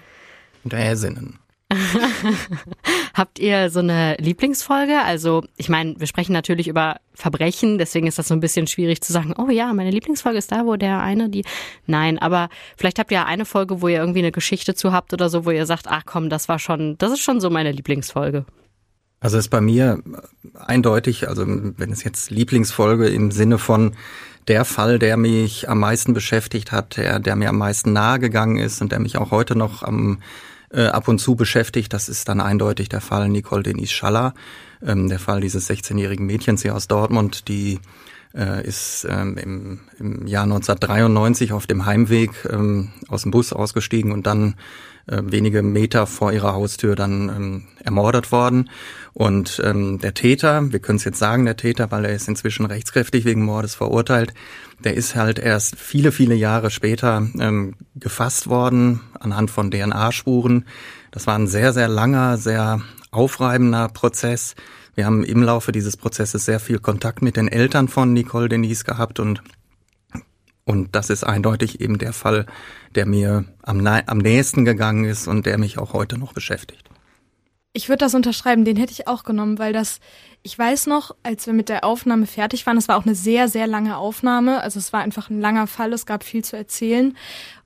Und 0.63 0.73
Häsinnen. 0.73 1.39
Habt 3.13 3.39
ihr 3.39 3.69
so 3.69 3.79
eine 3.79 4.15
Lieblingsfolge? 4.19 5.01
Also, 5.03 5.43
ich 5.57 5.69
meine, 5.69 5.95
wir 5.99 6.07
sprechen 6.07 6.33
natürlich 6.33 6.67
über 6.67 6.97
Verbrechen, 7.13 7.77
deswegen 7.77 8.07
ist 8.07 8.17
das 8.17 8.27
so 8.27 8.33
ein 8.33 8.39
bisschen 8.39 8.67
schwierig 8.67 9.01
zu 9.01 9.13
sagen, 9.13 9.33
oh 9.37 9.49
ja, 9.49 9.73
meine 9.73 9.91
Lieblingsfolge 9.91 10.37
ist 10.37 10.51
da, 10.51 10.65
wo 10.65 10.75
der 10.75 11.01
eine, 11.01 11.29
die. 11.29 11.43
Nein, 11.85 12.19
aber 12.19 12.49
vielleicht 12.77 12.99
habt 12.99 13.11
ihr 13.11 13.25
eine 13.25 13.45
Folge, 13.45 13.81
wo 13.81 13.87
ihr 13.87 13.99
irgendwie 13.99 14.19
eine 14.19 14.31
Geschichte 14.31 14.75
zu 14.75 14.91
habt 14.91 15.13
oder 15.13 15.29
so, 15.29 15.45
wo 15.45 15.51
ihr 15.51 15.65
sagt, 15.65 15.87
ach 15.87 16.03
komm, 16.05 16.29
das 16.29 16.49
war 16.49 16.59
schon, 16.59 16.97
das 16.97 17.11
ist 17.11 17.21
schon 17.21 17.39
so 17.39 17.49
meine 17.49 17.71
Lieblingsfolge. 17.71 18.45
Also 19.19 19.37
ist 19.37 19.49
bei 19.49 19.61
mir 19.61 20.01
eindeutig, 20.55 21.27
also 21.29 21.45
wenn 21.47 21.91
es 21.91 22.03
jetzt 22.03 22.31
Lieblingsfolge 22.31 23.07
im 23.07 23.29
Sinne 23.29 23.59
von 23.59 23.95
der 24.47 24.65
Fall, 24.65 24.97
der 24.97 25.15
mich 25.15 25.69
am 25.69 25.79
meisten 25.79 26.13
beschäftigt 26.13 26.71
hat, 26.71 26.97
der, 26.97 27.19
der 27.19 27.35
mir 27.35 27.49
am 27.49 27.59
meisten 27.59 27.93
nahe 27.93 28.17
gegangen 28.17 28.57
ist 28.57 28.81
und 28.81 28.91
der 28.91 28.99
mich 28.99 29.17
auch 29.17 29.29
heute 29.29 29.55
noch 29.55 29.83
am 29.83 30.19
äh, 30.73 30.85
ab 30.85 31.07
und 31.07 31.19
zu 31.19 31.35
beschäftigt. 31.35 31.93
Das 31.93 32.09
ist 32.09 32.27
dann 32.27 32.41
eindeutig 32.41 32.89
der 32.89 33.01
Fall 33.01 33.29
Nicole 33.29 33.63
Denise 33.63 33.91
Schaller, 33.91 34.33
ähm, 34.85 35.09
der 35.09 35.19
Fall 35.19 35.41
dieses 35.41 35.69
16-jährigen 35.69 36.25
Mädchens 36.25 36.61
hier 36.61 36.75
aus 36.75 36.87
Dortmund, 36.87 37.47
die 37.47 37.79
äh, 38.33 38.65
ist 38.65 39.05
ähm, 39.09 39.37
im, 39.37 39.79
im 39.99 40.27
Jahr 40.27 40.43
1993 40.43 41.53
auf 41.53 41.67
dem 41.67 41.85
Heimweg 41.85 42.31
ähm, 42.49 42.89
aus 43.07 43.23
dem 43.23 43.31
Bus 43.31 43.53
ausgestiegen 43.53 44.11
und 44.11 44.25
dann 44.25 44.55
äh, 45.07 45.21
wenige 45.23 45.63
Meter 45.63 46.07
vor 46.07 46.31
ihrer 46.31 46.53
Haustür 46.53 46.95
dann 46.95 47.29
ähm, 47.29 47.67
ermordet 47.83 48.31
worden. 48.31 48.69
Und 49.13 49.61
ähm, 49.63 49.99
der 49.99 50.13
Täter, 50.13 50.71
wir 50.71 50.79
können 50.79 50.97
es 50.97 51.03
jetzt 51.03 51.19
sagen, 51.19 51.45
der 51.45 51.57
Täter, 51.57 51.91
weil 51.91 52.05
er 52.05 52.13
ist 52.13 52.27
inzwischen 52.27 52.65
rechtskräftig 52.65 53.25
wegen 53.25 53.43
Mordes 53.43 53.75
verurteilt, 53.75 54.33
der 54.83 54.95
ist 54.95 55.15
halt 55.15 55.37
erst 55.37 55.75
viele, 55.77 56.11
viele 56.11 56.35
Jahre 56.35 56.71
später 56.71 57.27
ähm, 57.39 57.75
gefasst 57.95 58.47
worden 58.47 59.01
anhand 59.19 59.51
von 59.51 59.69
DNA-Spuren. 59.69 60.65
Das 61.11 61.27
war 61.27 61.37
ein 61.37 61.47
sehr, 61.47 61.73
sehr 61.73 61.87
langer, 61.87 62.37
sehr 62.37 62.81
aufreibender 63.11 63.89
Prozess. 63.89 64.55
Wir 64.95 65.05
haben 65.05 65.23
im 65.23 65.43
Laufe 65.43 65.71
dieses 65.71 65.97
Prozesses 65.97 66.45
sehr 66.45 66.59
viel 66.59 66.79
Kontakt 66.79 67.21
mit 67.21 67.37
den 67.37 67.47
Eltern 67.47 67.87
von 67.87 68.13
Nicole 68.13 68.49
Denise 68.49 68.83
gehabt 68.83 69.19
und 69.19 69.41
und 70.63 70.95
das 70.95 71.09
ist 71.09 71.23
eindeutig 71.23 71.81
eben 71.81 71.97
der 71.97 72.13
Fall, 72.13 72.45
der 72.95 73.05
mir 73.05 73.45
am, 73.63 73.85
am 73.85 74.17
nächsten 74.17 74.65
gegangen 74.65 75.05
ist 75.05 75.27
und 75.27 75.45
der 75.45 75.57
mich 75.57 75.77
auch 75.77 75.93
heute 75.93 76.17
noch 76.17 76.33
beschäftigt. 76.33 76.89
Ich 77.73 77.87
würde 77.87 77.99
das 77.99 78.15
unterschreiben, 78.15 78.65
den 78.65 78.75
hätte 78.75 78.91
ich 78.91 79.07
auch 79.07 79.23
genommen, 79.23 79.57
weil 79.57 79.71
das, 79.71 80.01
ich 80.43 80.59
weiß 80.59 80.87
noch, 80.87 81.15
als 81.23 81.47
wir 81.47 81.53
mit 81.53 81.69
der 81.69 81.85
Aufnahme 81.85 82.27
fertig 82.27 82.65
waren, 82.65 82.75
es 82.75 82.89
war 82.89 82.97
auch 82.97 83.05
eine 83.05 83.15
sehr, 83.15 83.47
sehr 83.47 83.65
lange 83.65 83.95
Aufnahme, 83.95 84.61
also 84.61 84.77
es 84.77 84.91
war 84.91 85.01
einfach 85.01 85.29
ein 85.29 85.39
langer 85.39 85.67
Fall, 85.67 85.93
es 85.93 86.05
gab 86.05 86.25
viel 86.25 86.43
zu 86.43 86.57
erzählen 86.57 87.15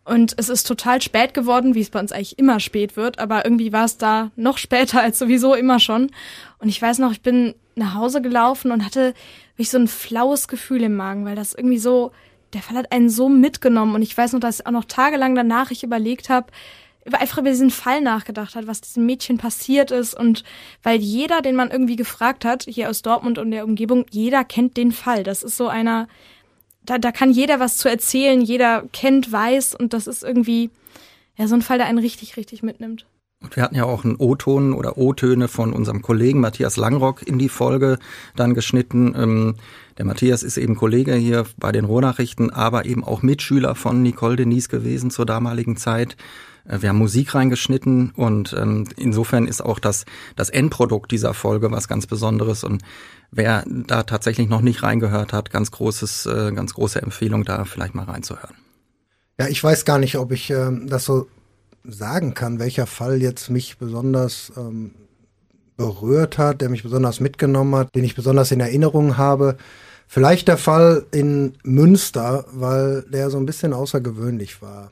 und 0.03 0.35
es 0.37 0.49
ist 0.49 0.67
total 0.67 1.01
spät 1.01 1.33
geworden, 1.33 1.73
wie 1.73 1.81
es 1.81 1.89
bei 1.89 1.99
uns 1.99 2.11
eigentlich 2.11 2.37
immer 2.37 2.59
spät 2.59 2.95
wird, 2.95 3.17
aber 3.17 3.43
irgendwie 3.43 3.73
war 3.73 3.85
es 3.85 3.97
da 3.97 4.29
noch 4.35 4.59
später 4.59 5.01
als 5.01 5.17
sowieso 5.17 5.55
immer 5.55 5.79
schon. 5.79 6.11
Und 6.59 6.69
ich 6.69 6.79
weiß 6.79 6.99
noch, 6.99 7.11
ich 7.11 7.21
bin 7.21 7.55
nach 7.73 7.95
Hause 7.95 8.21
gelaufen 8.21 8.71
und 8.71 8.85
hatte 8.85 9.15
wirklich 9.55 9.71
so 9.71 9.79
ein 9.79 9.87
flaues 9.87 10.47
Gefühl 10.47 10.83
im 10.83 10.95
Magen, 10.95 11.25
weil 11.25 11.35
das 11.35 11.55
irgendwie 11.55 11.79
so, 11.79 12.11
der 12.53 12.61
Fall 12.61 12.77
hat 12.77 12.91
einen 12.91 13.09
so 13.09 13.29
mitgenommen 13.29 13.95
und 13.95 14.01
ich 14.01 14.17
weiß 14.17 14.33
noch, 14.33 14.39
dass 14.39 14.65
auch 14.65 14.71
noch 14.71 14.85
tagelang 14.85 15.35
danach 15.35 15.71
ich 15.71 15.83
überlegt 15.83 16.29
habe, 16.29 16.47
einfach 17.11 17.37
über 17.37 17.49
diesen 17.49 17.69
Fall 17.69 18.01
nachgedacht 18.01 18.55
hat, 18.55 18.67
was 18.67 18.81
diesem 18.81 19.05
Mädchen 19.05 19.37
passiert 19.37 19.91
ist 19.91 20.15
und 20.15 20.43
weil 20.81 20.99
jeder, 20.99 21.41
den 21.41 21.55
man 21.55 21.69
irgendwie 21.69 21.95
gefragt 21.95 22.45
hat, 22.45 22.63
hier 22.63 22.89
aus 22.89 23.01
Dortmund 23.01 23.37
und 23.37 23.51
der 23.51 23.65
Umgebung, 23.65 24.05
jeder 24.09 24.43
kennt 24.43 24.75
den 24.75 24.91
Fall. 24.91 25.23
Das 25.23 25.43
ist 25.43 25.57
so 25.57 25.67
einer, 25.67 26.07
da, 26.83 26.97
da 26.97 27.11
kann 27.11 27.31
jeder 27.31 27.59
was 27.59 27.77
zu 27.77 27.89
erzählen, 27.89 28.41
jeder 28.41 28.83
kennt, 28.91 29.31
weiß 29.31 29.75
und 29.75 29.93
das 29.93 30.07
ist 30.07 30.23
irgendwie, 30.23 30.71
ja, 31.37 31.47
so 31.47 31.55
ein 31.55 31.61
Fall, 31.61 31.77
der 31.77 31.87
einen 31.87 31.99
richtig, 31.99 32.37
richtig 32.37 32.63
mitnimmt. 32.63 33.05
Und 33.41 33.55
wir 33.55 33.63
hatten 33.63 33.75
ja 33.75 33.83
auch 33.83 34.03
einen 34.03 34.15
O-Ton 34.15 34.73
oder 34.73 34.97
O-Töne 34.97 35.47
von 35.47 35.73
unserem 35.73 36.01
Kollegen 36.01 36.39
Matthias 36.39 36.77
Langrock 36.77 37.21
in 37.27 37.37
die 37.37 37.49
Folge 37.49 37.99
dann 38.35 38.53
geschnitten. 38.53 39.13
Ähm, 39.15 39.55
der 39.97 40.05
Matthias 40.05 40.41
ist 40.41 40.57
eben 40.57 40.75
Kollege 40.75 41.13
hier 41.15 41.45
bei 41.57 41.71
den 41.71 41.85
Rohnachrichten, 41.85 42.49
aber 42.49 42.85
eben 42.85 43.03
auch 43.03 43.21
Mitschüler 43.21 43.75
von 43.75 44.01
Nicole 44.01 44.35
Denise 44.35 44.69
gewesen 44.69 45.11
zur 45.11 45.25
damaligen 45.25 45.77
Zeit. 45.77 46.17
Äh, 46.67 46.81
wir 46.81 46.89
haben 46.89 46.97
Musik 46.97 47.35
reingeschnitten 47.35 48.11
und 48.15 48.55
ähm, 48.57 48.87
insofern 48.97 49.47
ist 49.47 49.61
auch 49.61 49.79
das, 49.79 50.05
das 50.35 50.49
Endprodukt 50.49 51.11
dieser 51.11 51.33
Folge 51.33 51.71
was 51.71 51.87
ganz 51.87 52.07
Besonderes 52.07 52.63
und 52.63 52.83
wer 53.31 53.63
da 53.67 54.03
tatsächlich 54.03 54.49
noch 54.49 54.61
nicht 54.61 54.83
reingehört 54.83 55.33
hat, 55.33 55.51
ganz 55.51 55.71
großes, 55.71 56.25
äh, 56.25 56.51
ganz 56.53 56.73
große 56.73 57.01
Empfehlung, 57.01 57.43
da 57.43 57.65
vielleicht 57.65 57.95
mal 57.95 58.05
reinzuhören. 58.05 58.55
Ja, 59.39 59.47
ich 59.47 59.61
weiß 59.61 59.85
gar 59.85 59.99
nicht, 59.99 60.17
ob 60.17 60.31
ich 60.31 60.49
äh, 60.49 60.71
das 60.85 61.05
so 61.05 61.27
sagen 61.87 62.33
kann, 62.33 62.59
welcher 62.59 62.87
Fall 62.87 63.21
jetzt 63.21 63.49
mich 63.49 63.77
besonders 63.77 64.51
ähm, 64.57 64.91
berührt 65.77 66.37
hat, 66.37 66.61
der 66.61 66.69
mich 66.69 66.83
besonders 66.83 67.19
mitgenommen 67.19 67.75
hat, 67.75 67.95
den 67.95 68.03
ich 68.03 68.15
besonders 68.15 68.51
in 68.51 68.59
Erinnerung 68.59 69.17
habe. 69.17 69.57
Vielleicht 70.07 70.47
der 70.47 70.57
Fall 70.57 71.05
in 71.11 71.53
Münster, 71.63 72.45
weil 72.51 73.03
der 73.03 73.29
so 73.29 73.37
ein 73.37 73.45
bisschen 73.45 73.73
außergewöhnlich 73.73 74.61
war. 74.61 74.91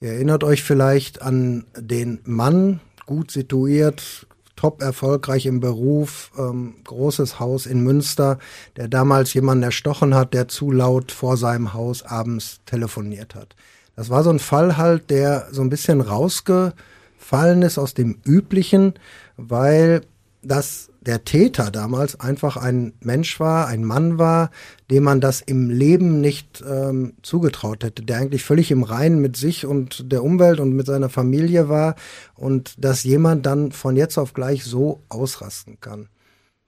Ihr 0.00 0.12
erinnert 0.12 0.44
euch 0.44 0.62
vielleicht 0.62 1.22
an 1.22 1.64
den 1.76 2.20
Mann, 2.24 2.80
gut 3.06 3.30
situiert, 3.30 4.26
top 4.54 4.82
erfolgreich 4.82 5.46
im 5.46 5.60
Beruf, 5.60 6.32
ähm, 6.36 6.74
großes 6.84 7.38
Haus 7.38 7.66
in 7.66 7.80
Münster, 7.80 8.38
der 8.76 8.88
damals 8.88 9.32
jemanden 9.32 9.62
erstochen 9.62 10.14
hat, 10.14 10.34
der 10.34 10.48
zu 10.48 10.72
laut 10.72 11.12
vor 11.12 11.36
seinem 11.36 11.74
Haus 11.74 12.02
abends 12.02 12.60
telefoniert 12.66 13.34
hat. 13.34 13.54
Das 13.98 14.10
war 14.10 14.22
so 14.22 14.30
ein 14.30 14.38
Fall 14.38 14.76
halt, 14.76 15.10
der 15.10 15.48
so 15.50 15.60
ein 15.60 15.70
bisschen 15.70 16.00
rausgefallen 16.00 17.62
ist 17.62 17.78
aus 17.78 17.94
dem 17.94 18.20
Üblichen, 18.24 18.94
weil 19.36 20.02
das 20.40 20.90
der 21.00 21.24
Täter 21.24 21.72
damals 21.72 22.20
einfach 22.20 22.56
ein 22.56 22.92
Mensch 23.00 23.40
war, 23.40 23.66
ein 23.66 23.82
Mann 23.82 24.16
war, 24.16 24.52
dem 24.88 25.02
man 25.02 25.20
das 25.20 25.40
im 25.40 25.68
Leben 25.68 26.20
nicht 26.20 26.62
ähm, 26.64 27.14
zugetraut 27.22 27.82
hätte, 27.82 28.04
der 28.04 28.18
eigentlich 28.18 28.44
völlig 28.44 28.70
im 28.70 28.84
Reinen 28.84 29.18
mit 29.18 29.36
sich 29.36 29.66
und 29.66 30.12
der 30.12 30.22
Umwelt 30.22 30.60
und 30.60 30.74
mit 30.74 30.86
seiner 30.86 31.08
Familie 31.08 31.68
war 31.68 31.96
und 32.36 32.74
dass 32.78 33.02
jemand 33.02 33.46
dann 33.46 33.72
von 33.72 33.96
jetzt 33.96 34.16
auf 34.16 34.32
gleich 34.32 34.62
so 34.62 35.00
ausrasten 35.08 35.80
kann. 35.80 36.08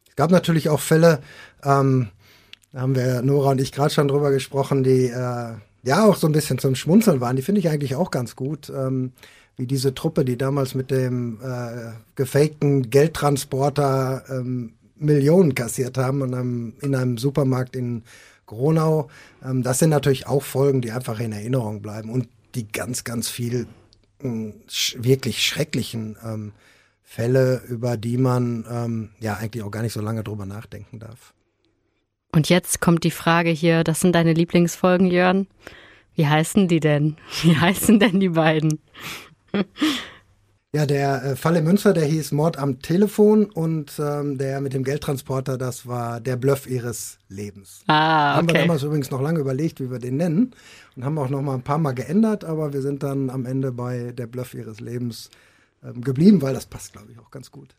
Es 0.08 0.16
gab 0.16 0.32
natürlich 0.32 0.68
auch 0.68 0.80
Fälle, 0.80 1.20
ähm, 1.62 2.08
da 2.72 2.80
haben 2.80 2.96
wir 2.96 3.22
Nora 3.22 3.52
und 3.52 3.60
ich 3.60 3.70
gerade 3.70 3.94
schon 3.94 4.08
drüber 4.08 4.32
gesprochen, 4.32 4.82
die 4.82 5.06
äh, 5.06 5.52
ja 5.82 6.04
auch 6.04 6.16
so 6.16 6.26
ein 6.26 6.32
bisschen 6.32 6.58
zum 6.58 6.75
Schmunzeln 6.75 7.20
waren. 7.20 7.37
Die 7.37 7.42
finde 7.42 7.60
ich 7.60 7.68
eigentlich 7.68 7.96
auch 7.96 8.10
ganz 8.10 8.37
gut. 8.37 8.70
Ähm, 8.75 9.12
wie 9.56 9.66
diese 9.66 9.94
Truppe, 9.94 10.25
die 10.25 10.38
damals 10.38 10.75
mit 10.75 10.90
dem 10.90 11.38
äh, 11.42 11.92
gefakten 12.14 12.88
Geldtransporter 12.88 14.25
ähm, 14.30 14.72
Millionen 14.96 15.54
kassiert 15.54 15.99
haben 15.99 16.22
in 16.22 16.34
einem, 16.34 16.72
in 16.80 16.94
einem 16.94 17.18
Supermarkt 17.18 17.76
in 17.76 18.02
Gronau. 18.46 19.08
Ähm, 19.44 19.62
das 19.62 19.78
sind 19.78 19.90
natürlich 19.90 20.26
auch 20.26 20.42
Folgen, 20.42 20.80
die 20.80 20.92
einfach 20.92 21.20
in 21.20 21.32
Erinnerung 21.32 21.82
bleiben. 21.82 22.10
Und 22.10 22.28
die 22.54 22.68
ganz, 22.68 23.04
ganz 23.04 23.28
viel 23.28 23.66
äh, 24.22 24.52
sch 24.66 24.96
wirklich 24.99 25.44
schrecklichen 25.44 26.16
ähm, 26.25 26.52
Fälle, 27.02 27.62
über 27.68 27.96
die 27.96 28.16
man 28.16 28.64
ähm, 28.70 29.10
ja 29.20 29.34
eigentlich 29.34 29.62
auch 29.62 29.70
gar 29.70 29.82
nicht 29.82 29.92
so 29.92 30.00
lange 30.00 30.25
drüber 30.25 30.46
nachdenken 30.46 31.00
darf. 31.00 31.34
Und 32.32 32.49
jetzt 32.49 32.80
kommt 32.80 33.04
die 33.04 33.10
Frage 33.10 33.50
hier, 33.50 33.84
das 33.84 34.00
sind 34.00 34.14
deine 34.14 34.32
Lieblingsfolgen, 34.32 35.08
Jörn? 35.08 35.46
Wie 36.14 36.26
heißen 36.26 36.68
die 36.68 36.80
denn? 36.80 37.16
Wie 37.42 37.56
heißen 37.56 37.99
denn 37.99 38.20
die 38.20 38.30
beiden? 38.30 38.80
Ja, 40.72 40.87
der 40.87 41.25
äh, 41.25 41.37
Fall 41.37 41.56
in 41.56 41.64
Münster, 41.64 41.92
der 41.92 42.04
hieß 42.04 42.30
Mord 42.30 42.56
am 42.56 42.80
Telefon 42.80 43.46
und 43.46 43.92
ähm, 43.99 44.38
der 44.38 44.60
mit 44.60 44.72
dem 44.72 44.84
Geldtransporter, 44.84 45.58
das 45.58 45.88
war 45.88 46.20
der 46.20 46.37
Bluff 46.37 46.68
ihres 46.68 47.18
Lebens. 47.28 47.82
Ah, 47.88 48.34
okay. 48.34 48.37
Haben 48.37 48.49
wir 48.49 48.54
damals 48.54 48.82
übrigens 48.84 49.10
noch 49.10 49.20
lange 49.20 49.40
überlegt, 49.40 49.80
wie 49.80 49.90
wir 49.90 49.99
den 49.99 50.16
nennen 50.16 50.54
und 50.94 51.04
haben 51.04 51.18
auch 51.18 51.28
noch 51.28 51.42
mal 51.42 51.54
ein 51.54 51.62
paar 51.62 51.78
Mal 51.78 51.94
geändert, 51.94 52.44
aber 52.44 52.72
wir 52.72 52.82
sind 52.82 53.02
dann 53.02 53.30
am 53.30 53.46
Ende 53.46 53.72
bei 53.72 54.12
der 54.12 54.28
Bluff 54.28 54.54
ihres 54.54 54.78
Lebens 54.78 55.30
ähm, 55.82 56.02
geblieben, 56.02 56.40
weil 56.40 56.54
das 56.54 56.66
passt, 56.66 56.92
glaube 56.92 57.10
ich, 57.10 57.18
auch 57.18 57.32
ganz 57.32 57.50
gut. 57.50 57.75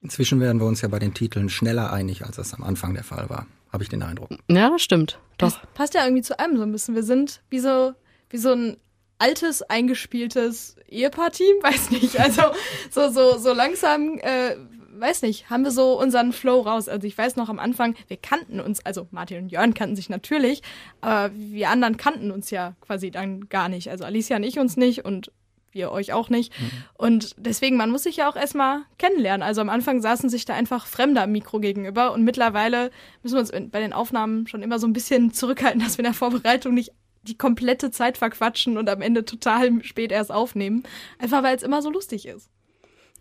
Inzwischen 0.00 0.40
werden 0.40 0.60
wir 0.60 0.66
uns 0.66 0.80
ja 0.80 0.88
bei 0.88 0.98
den 0.98 1.14
Titeln 1.14 1.48
schneller 1.48 1.92
einig, 1.92 2.26
als 2.26 2.34
das 2.34 2.54
am 2.54 2.64
Anfang 2.64 2.94
der 2.94 3.04
Fall 3.04 3.30
war, 3.30 3.46
habe 3.72 3.82
ich 3.82 3.88
den 3.88 4.02
Eindruck. 4.02 4.30
Ja, 4.48 4.70
das 4.70 4.82
stimmt. 4.82 5.18
Doch. 5.38 5.52
Das 5.52 5.60
passt 5.74 5.94
ja 5.94 6.04
irgendwie 6.04 6.22
zu 6.22 6.38
einem 6.38 6.56
so 6.56 6.62
ein 6.62 6.72
bisschen. 6.72 6.94
Wir 6.94 7.02
sind 7.02 7.42
wie 7.50 7.58
so, 7.58 7.94
wie 8.30 8.38
so 8.38 8.52
ein 8.52 8.76
altes, 9.18 9.62
eingespieltes 9.62 10.76
Ehepaar-Team, 10.88 11.56
weiß 11.62 11.90
nicht. 11.90 12.20
Also 12.20 12.42
so, 12.90 13.08
so, 13.08 13.38
so 13.38 13.52
langsam, 13.52 14.18
äh, 14.18 14.56
weiß 14.94 15.22
nicht, 15.22 15.48
haben 15.48 15.64
wir 15.64 15.70
so 15.70 15.98
unseren 15.98 16.32
Flow 16.32 16.60
raus. 16.60 16.88
Also 16.88 17.06
ich 17.06 17.16
weiß 17.16 17.36
noch 17.36 17.48
am 17.48 17.58
Anfang, 17.58 17.94
wir 18.08 18.16
kannten 18.16 18.60
uns, 18.60 18.84
also 18.84 19.08
Martin 19.10 19.44
und 19.44 19.48
Jörn 19.52 19.74
kannten 19.74 19.96
sich 19.96 20.10
natürlich, 20.10 20.62
aber 21.00 21.32
wir 21.34 21.70
anderen 21.70 21.96
kannten 21.96 22.30
uns 22.30 22.50
ja 22.50 22.74
quasi 22.80 23.10
dann 23.10 23.48
gar 23.48 23.68
nicht. 23.68 23.90
Also 23.90 24.04
Alicia 24.04 24.36
und 24.36 24.42
ich 24.42 24.58
uns 24.58 24.76
nicht 24.76 25.04
und 25.04 25.32
wir 25.72 25.90
euch 25.90 26.12
auch 26.12 26.28
nicht. 26.28 26.58
Mhm. 26.60 26.70
Und 26.94 27.34
deswegen, 27.38 27.76
man 27.76 27.90
muss 27.90 28.04
sich 28.04 28.16
ja 28.16 28.28
auch 28.28 28.36
erstmal 28.36 28.82
kennenlernen. 28.98 29.42
Also 29.42 29.60
am 29.60 29.68
Anfang 29.68 30.00
saßen 30.00 30.30
sich 30.30 30.44
da 30.44 30.54
einfach 30.54 30.86
Fremde 30.86 31.22
am 31.22 31.32
Mikro 31.32 31.60
gegenüber 31.60 32.12
und 32.12 32.22
mittlerweile 32.22 32.90
müssen 33.22 33.36
wir 33.36 33.40
uns 33.40 33.52
bei 33.70 33.80
den 33.80 33.92
Aufnahmen 33.92 34.46
schon 34.46 34.62
immer 34.62 34.78
so 34.78 34.86
ein 34.86 34.92
bisschen 34.92 35.32
zurückhalten, 35.32 35.80
dass 35.80 35.98
wir 35.98 36.04
in 36.04 36.10
der 36.10 36.14
Vorbereitung 36.14 36.74
nicht 36.74 36.92
die 37.22 37.38
komplette 37.38 37.90
Zeit 37.90 38.18
verquatschen 38.18 38.76
und 38.76 38.88
am 38.88 39.00
Ende 39.00 39.24
total 39.24 39.82
spät 39.84 40.12
erst 40.12 40.32
aufnehmen. 40.32 40.82
Einfach 41.18 41.42
weil 41.42 41.56
es 41.56 41.62
immer 41.62 41.82
so 41.82 41.90
lustig 41.90 42.26
ist. 42.26 42.50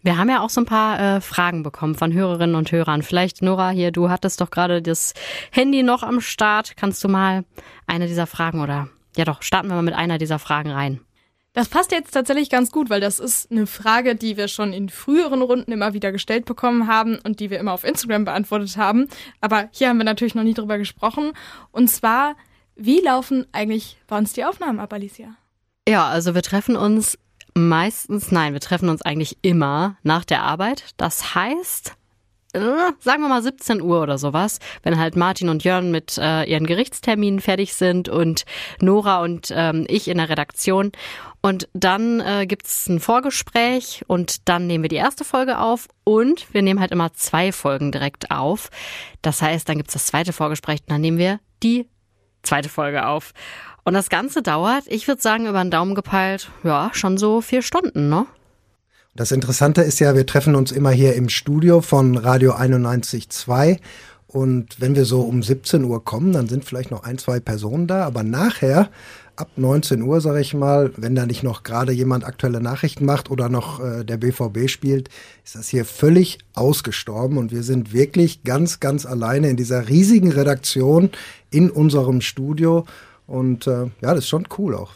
Wir 0.03 0.17
haben 0.17 0.29
ja 0.29 0.41
auch 0.41 0.50
so 0.50 0.62
ein 0.62 0.65
paar 0.65 1.00
äh, 1.00 1.22
Fragen 1.22 1.62
bekommen 1.62 1.93
von 1.93 2.12
Hörerinnen 2.12 2.55
und 2.55 2.72
Hörern. 2.72 3.03
Vielleicht, 3.03 3.43
Nora, 3.43 3.70
hier, 3.70 3.91
du 3.91 4.10
hattest 4.10 4.41
doch 4.41 4.50
gerade 4.50 4.81
das 4.81 5.13
Handy 5.51 5.84
noch 5.84 6.01
am 6.01 6.22
Start. 6.22 6.75
Kannst 6.75 7.03
du 7.03 7.08
mal 7.08 7.46
eine 7.86 8.08
dieser 8.08 8.25
Fragen 8.25 8.62
oder 8.62 8.89
ja 9.15 9.25
doch, 9.25 9.43
starten 9.43 9.67
wir 9.67 9.75
mal 9.75 9.84
mit 9.84 9.93
einer 9.93 10.17
dieser 10.17 10.39
Fragen 10.39 10.72
rein. 10.72 11.01
Das 11.53 11.67
passt 11.67 11.91
jetzt 11.91 12.12
tatsächlich 12.12 12.50
ganz 12.50 12.72
gut, 12.72 12.89
weil 12.89 13.01
das 13.01 13.20
ist 13.20 13.51
eine 13.51 13.67
Frage, 13.67 14.15
die 14.15 14.38
wir 14.38 14.48
schon 14.48 14.72
in 14.72 14.88
früheren 14.88 15.41
Runden 15.41 15.72
immer 15.74 15.93
wieder 15.93 16.13
gestellt 16.13 16.46
bekommen 16.46 16.88
haben 16.88 17.20
und 17.25 17.41
die 17.41 17.50
wir 17.50 17.60
immer 17.60 17.74
auf 17.74 17.84
Instagram 17.84 18.24
beantwortet 18.24 18.77
haben. 18.77 19.10
Aber 19.41 19.67
hier 19.72 19.89
haben 19.89 19.98
wir 19.98 20.05
natürlich 20.05 20.36
noch 20.36 20.43
nie 20.43 20.53
drüber 20.53 20.77
gesprochen. 20.77 21.34
Und 21.72 21.89
zwar, 21.89 22.36
wie 22.75 23.01
laufen 23.01 23.46
eigentlich 23.51 23.98
bei 24.08 24.17
uns 24.17 24.31
die 24.31 24.46
Aufnahmen 24.46 24.79
ab, 24.79 24.93
Alicia? 24.93 25.36
Ja, 25.89 26.08
also 26.08 26.36
wir 26.36 26.41
treffen 26.41 26.77
uns 26.77 27.17
meistens, 27.53 28.31
nein, 28.31 28.53
wir 28.53 28.62
treffen 28.62 28.88
uns 28.88 29.01
eigentlich 29.01 29.38
immer 29.41 29.98
nach 30.03 30.24
der 30.24 30.43
Arbeit. 30.43 30.93
Das 30.96 31.36
heißt, 31.36 31.96
äh, 32.53 32.60
sagen 33.00 33.22
wir 33.22 33.29
mal 33.29 33.41
17 33.41 33.81
Uhr 33.81 34.01
oder 34.01 34.17
sowas, 34.17 34.60
wenn 34.84 34.98
halt 34.98 35.15
Martin 35.15 35.50
und 35.50 35.63
Jörn 35.63 35.91
mit 35.91 36.17
äh, 36.17 36.43
ihren 36.43 36.65
Gerichtsterminen 36.65 37.39
fertig 37.39 37.74
sind 37.74 38.10
und 38.10 38.46
Nora 38.79 39.22
und 39.22 39.53
ähm, 39.55 39.86
ich 39.88 40.08
in 40.08 40.17
der 40.17 40.29
Redaktion. 40.29 40.91
Und 41.41 41.67
dann 41.74 42.19
äh, 42.19 42.45
gibt's 42.45 42.88
ein 42.88 43.00
Vorgespräch 43.00 44.03
und 44.07 44.48
dann 44.48 44.67
nehmen 44.67 44.83
wir 44.83 44.89
die 44.89 44.95
erste 44.95 45.24
Folge 45.24 45.57
auf 45.57 45.88
und 46.03 46.53
wir 46.53 46.62
nehmen 46.62 46.79
halt 46.79 46.91
immer 46.91 47.13
zwei 47.13 47.51
Folgen 47.51 47.91
direkt 47.91 48.29
auf. 48.29 48.69
Das 49.24 49.41
heißt, 49.41 49.67
dann 49.67 49.77
gibt's 49.77 49.93
das 49.93 50.05
zweite 50.05 50.33
Vorgespräch 50.33 50.81
und 50.81 50.91
dann 50.91 51.01
nehmen 51.01 51.17
wir 51.17 51.39
die 51.63 51.88
zweite 52.43 52.69
Folge 52.69 53.07
auf. 53.07 53.33
Und 53.83 53.95
das 53.95 54.10
Ganze 54.10 54.43
dauert, 54.43 54.83
ich 54.88 55.07
würde 55.07 55.21
sagen, 55.21 55.48
über 55.48 55.63
den 55.63 55.71
Daumen 55.71 55.95
gepeilt, 55.95 56.51
ja, 56.63 56.91
schon 56.93 57.17
so 57.17 57.41
vier 57.41 57.63
Stunden, 57.63 58.10
ne? 58.10 58.27
Das 59.13 59.31
Interessante 59.33 59.81
ist 59.81 60.00
ja, 60.00 60.15
wir 60.15 60.25
treffen 60.25 60.55
uns 60.55 60.71
immer 60.71 60.91
hier 60.91 61.15
im 61.15 61.27
Studio 61.27 61.81
von 61.81 62.15
Radio 62.17 62.53
91.2 62.53 63.79
und 64.33 64.79
wenn 64.79 64.95
wir 64.95 65.03
so 65.03 65.21
um 65.21 65.43
17 65.43 65.83
Uhr 65.83 66.05
kommen, 66.05 66.31
dann 66.31 66.47
sind 66.47 66.63
vielleicht 66.63 66.89
noch 66.89 67.03
ein, 67.03 67.17
zwei 67.17 67.41
Personen 67.41 67.88
da, 67.88 68.05
aber 68.05 68.23
nachher 68.23 68.89
ab 69.35 69.50
19 69.57 70.01
Uhr, 70.03 70.21
sage 70.21 70.39
ich 70.39 70.53
mal, 70.53 70.93
wenn 70.95 71.15
da 71.15 71.25
nicht 71.25 71.43
noch 71.43 71.63
gerade 71.63 71.91
jemand 71.91 72.23
aktuelle 72.23 72.61
Nachrichten 72.61 73.05
macht 73.05 73.29
oder 73.29 73.50
noch 73.50 73.81
äh, 73.81 74.05
der 74.05 74.17
BVB 74.17 74.69
spielt, 74.69 75.09
ist 75.43 75.55
das 75.55 75.67
hier 75.67 75.83
völlig 75.83 76.38
ausgestorben. 76.53 77.38
Und 77.38 77.51
wir 77.51 77.63
sind 77.63 77.91
wirklich 77.91 78.43
ganz, 78.43 78.79
ganz 78.79 79.05
alleine 79.05 79.50
in 79.50 79.57
dieser 79.57 79.89
riesigen 79.89 80.31
Redaktion 80.31 81.09
in 81.50 81.69
unserem 81.69 82.21
Studio. 82.21 82.85
Und 83.27 83.67
äh, 83.67 83.88
ja, 84.01 84.13
das 84.13 84.19
ist 84.19 84.29
schon 84.29 84.47
cool 84.57 84.75
auch. 84.75 84.95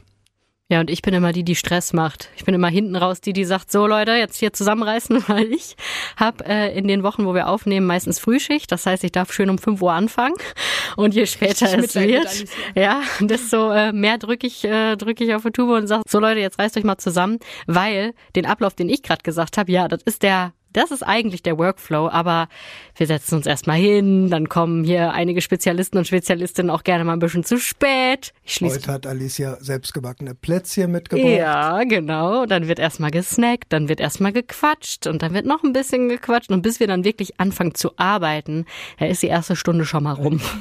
Ja, 0.67 0.79
und 0.79 0.89
ich 0.89 1.03
bin 1.03 1.13
immer 1.13 1.31
die, 1.31 1.43
die 1.43 1.53
Stress 1.53 1.93
macht. 1.93 2.29
Ich 2.35 2.43
bin 2.43 2.55
immer 2.55 2.69
hinten 2.69 2.95
raus, 2.95 3.21
die, 3.21 3.33
die 3.33 3.45
sagt, 3.45 3.71
so 3.71 3.85
Leute, 3.85 4.13
jetzt 4.13 4.37
hier 4.37 4.51
zusammenreißen, 4.51 5.23
weil 5.27 5.53
ich 5.53 5.75
habe 6.17 6.43
äh, 6.45 6.75
in 6.75 6.87
den 6.87 7.03
Wochen, 7.03 7.27
wo 7.27 7.35
wir 7.35 7.47
aufnehmen, 7.49 7.85
meistens 7.85 8.17
Frühschicht. 8.17 8.71
Das 8.71 8.87
heißt, 8.87 9.03
ich 9.03 9.11
darf 9.11 9.31
schön 9.31 9.51
um 9.51 9.59
5 9.59 9.79
Uhr 9.83 9.93
anfangen. 9.93 10.33
Und 10.95 11.13
je 11.13 11.27
später 11.27 11.77
es 11.77 11.93
wird, 11.93 12.45
ja, 12.73 13.01
desto 13.19 13.71
äh, 13.71 13.91
mehr 13.91 14.17
drücke 14.17 14.47
ich, 14.47 14.63
äh, 14.63 14.95
drück 14.95 15.21
ich 15.21 15.35
auf 15.35 15.43
die 15.43 15.51
Tube 15.51 15.69
und 15.71 15.87
sage, 15.87 16.03
so 16.07 16.19
Leute, 16.19 16.39
jetzt 16.39 16.57
reißt 16.57 16.77
euch 16.77 16.83
mal 16.83 16.97
zusammen, 16.97 17.39
weil 17.67 18.13
den 18.35 18.45
Ablauf, 18.45 18.73
den 18.73 18.87
ich 18.87 19.03
gerade 19.03 19.21
gesagt 19.23 19.57
habe, 19.57 19.71
ja, 19.71 19.87
das 19.87 20.01
ist 20.03 20.23
der 20.23 20.53
das 20.75 20.91
ist 20.91 21.03
eigentlich 21.03 21.43
der 21.43 21.57
Workflow, 21.57 22.09
aber 22.09 22.49
wir 22.95 23.07
setzen 23.07 23.35
uns 23.35 23.45
erstmal 23.45 23.77
hin, 23.77 24.29
dann 24.29 24.49
kommen 24.49 24.83
hier 24.83 25.11
einige 25.11 25.41
Spezialisten 25.41 25.97
und 25.97 26.07
Spezialistinnen 26.07 26.69
auch 26.69 26.83
gerne 26.83 27.03
mal 27.03 27.13
ein 27.13 27.19
bisschen 27.19 27.43
zu 27.43 27.57
spät. 27.57 28.33
Ich 28.43 28.61
Heute 28.61 28.91
hat 28.91 29.07
Alicia 29.07 29.57
selbstgebackene 29.61 30.35
Plätzchen 30.35 30.91
mitgebracht. 30.91 31.29
Ja, 31.29 31.83
genau. 31.83 32.45
Dann 32.45 32.67
wird 32.67 32.79
erstmal 32.79 33.11
gesnackt, 33.11 33.71
dann 33.71 33.87
wird 33.87 33.99
erstmal 33.99 34.33
gequatscht 34.33 35.07
und 35.07 35.21
dann 35.21 35.33
wird 35.33 35.45
noch 35.45 35.63
ein 35.63 35.73
bisschen 35.73 36.09
gequatscht 36.09 36.51
und 36.51 36.61
bis 36.61 36.79
wir 36.79 36.87
dann 36.87 37.03
wirklich 37.03 37.39
anfangen 37.39 37.75
zu 37.75 37.91
arbeiten, 37.97 38.65
da 38.99 39.05
ist 39.05 39.23
die 39.23 39.27
erste 39.27 39.55
Stunde 39.55 39.85
schon 39.85 40.03
mal 40.03 40.13
rum. 40.13 40.41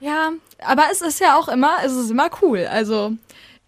Ja, 0.00 0.32
aber 0.58 0.86
es 0.90 1.00
ist 1.00 1.20
ja 1.20 1.38
auch 1.38 1.46
immer, 1.46 1.76
es 1.86 1.92
ist 1.92 2.10
immer 2.10 2.28
cool. 2.42 2.66
Also 2.68 3.12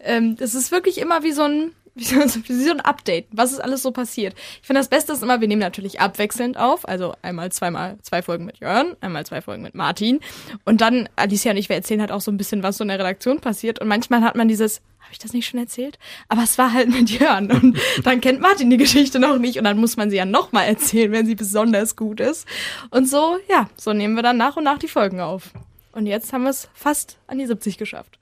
ähm, 0.01 0.37
es 0.41 0.57
ist 0.57 0.73
wirklich 0.73 0.99
immer 0.99 1.23
wie 1.23 1.31
so 1.31 1.43
ein 1.43 1.71
wie 1.97 2.05
so, 2.05 2.19
wie 2.19 2.65
so 2.65 2.73
ein 2.73 2.81
Update, 2.81 3.27
was 3.31 3.53
ist 3.53 3.61
alles 3.61 3.83
so 3.83 3.93
passiert. 3.93 4.35
Ich 4.61 4.67
finde 4.67 4.81
das 4.81 4.89
Beste 4.89 5.13
ist 5.13 5.23
immer, 5.23 5.41
wir 5.41 5.47
nehmen 5.47 5.61
natürlich 5.61 6.01
abwechselnd 6.01 6.57
auf, 6.57 6.89
also 6.89 7.15
einmal, 7.23 7.53
zweimal, 7.53 7.99
zwei 8.03 8.21
Folgen 8.21 8.45
mit 8.45 8.59
Jörn, 8.59 8.97
einmal 9.01 9.25
zwei 9.25 9.41
Folgen 9.41 9.63
mit 9.63 9.77
Martin 9.77 10.19
und 10.65 10.81
dann 10.81 11.09
Alicia 11.15 11.53
und 11.53 11.57
ich, 11.57 11.69
wir 11.69 11.77
erzählen 11.77 12.01
halt 12.01 12.11
auch 12.11 12.21
so 12.21 12.33
ein 12.33 12.37
bisschen, 12.37 12.65
was 12.65 12.79
so 12.79 12.85
in 12.85 12.89
der 12.89 12.99
Redaktion 12.99 13.41
passiert 13.41 13.81
und 13.81 13.87
manchmal 13.87 14.23
hat 14.23 14.35
man 14.35 14.49
dieses, 14.49 14.79
habe 14.99 15.13
ich 15.13 15.19
das 15.21 15.33
nicht 15.33 15.47
schon 15.47 15.61
erzählt? 15.61 15.99
Aber 16.29 16.43
es 16.43 16.59
war 16.59 16.73
halt 16.73 16.89
mit 16.89 17.11
Jörn 17.11 17.53
und 17.53 17.79
dann 18.03 18.21
kennt 18.21 18.41
Martin 18.41 18.71
die 18.71 18.77
Geschichte 18.77 19.21
noch 19.21 19.39
nicht 19.39 19.59
und 19.59 19.65
dann 19.65 19.79
muss 19.79 19.97
man 19.97 20.11
sie 20.11 20.17
ja 20.17 20.25
nochmal 20.25 20.67
erzählen, 20.67 21.13
wenn 21.13 21.27
sie 21.27 21.37
besonders 21.37 21.95
gut 21.95 22.19
ist. 22.19 22.49
Und 22.91 23.09
so, 23.09 23.39
ja, 23.49 23.69
so 23.77 23.93
nehmen 23.93 24.17
wir 24.17 24.23
dann 24.25 24.37
nach 24.37 24.57
und 24.57 24.65
nach 24.65 24.79
die 24.79 24.89
Folgen 24.89 25.21
auf. 25.21 25.53
Und 25.93 26.07
jetzt 26.07 26.33
haben 26.33 26.43
wir 26.43 26.51
es 26.51 26.69
fast 26.75 27.19
an 27.29 27.39
die 27.39 27.47
70 27.47 27.79
geschafft. 27.79 28.19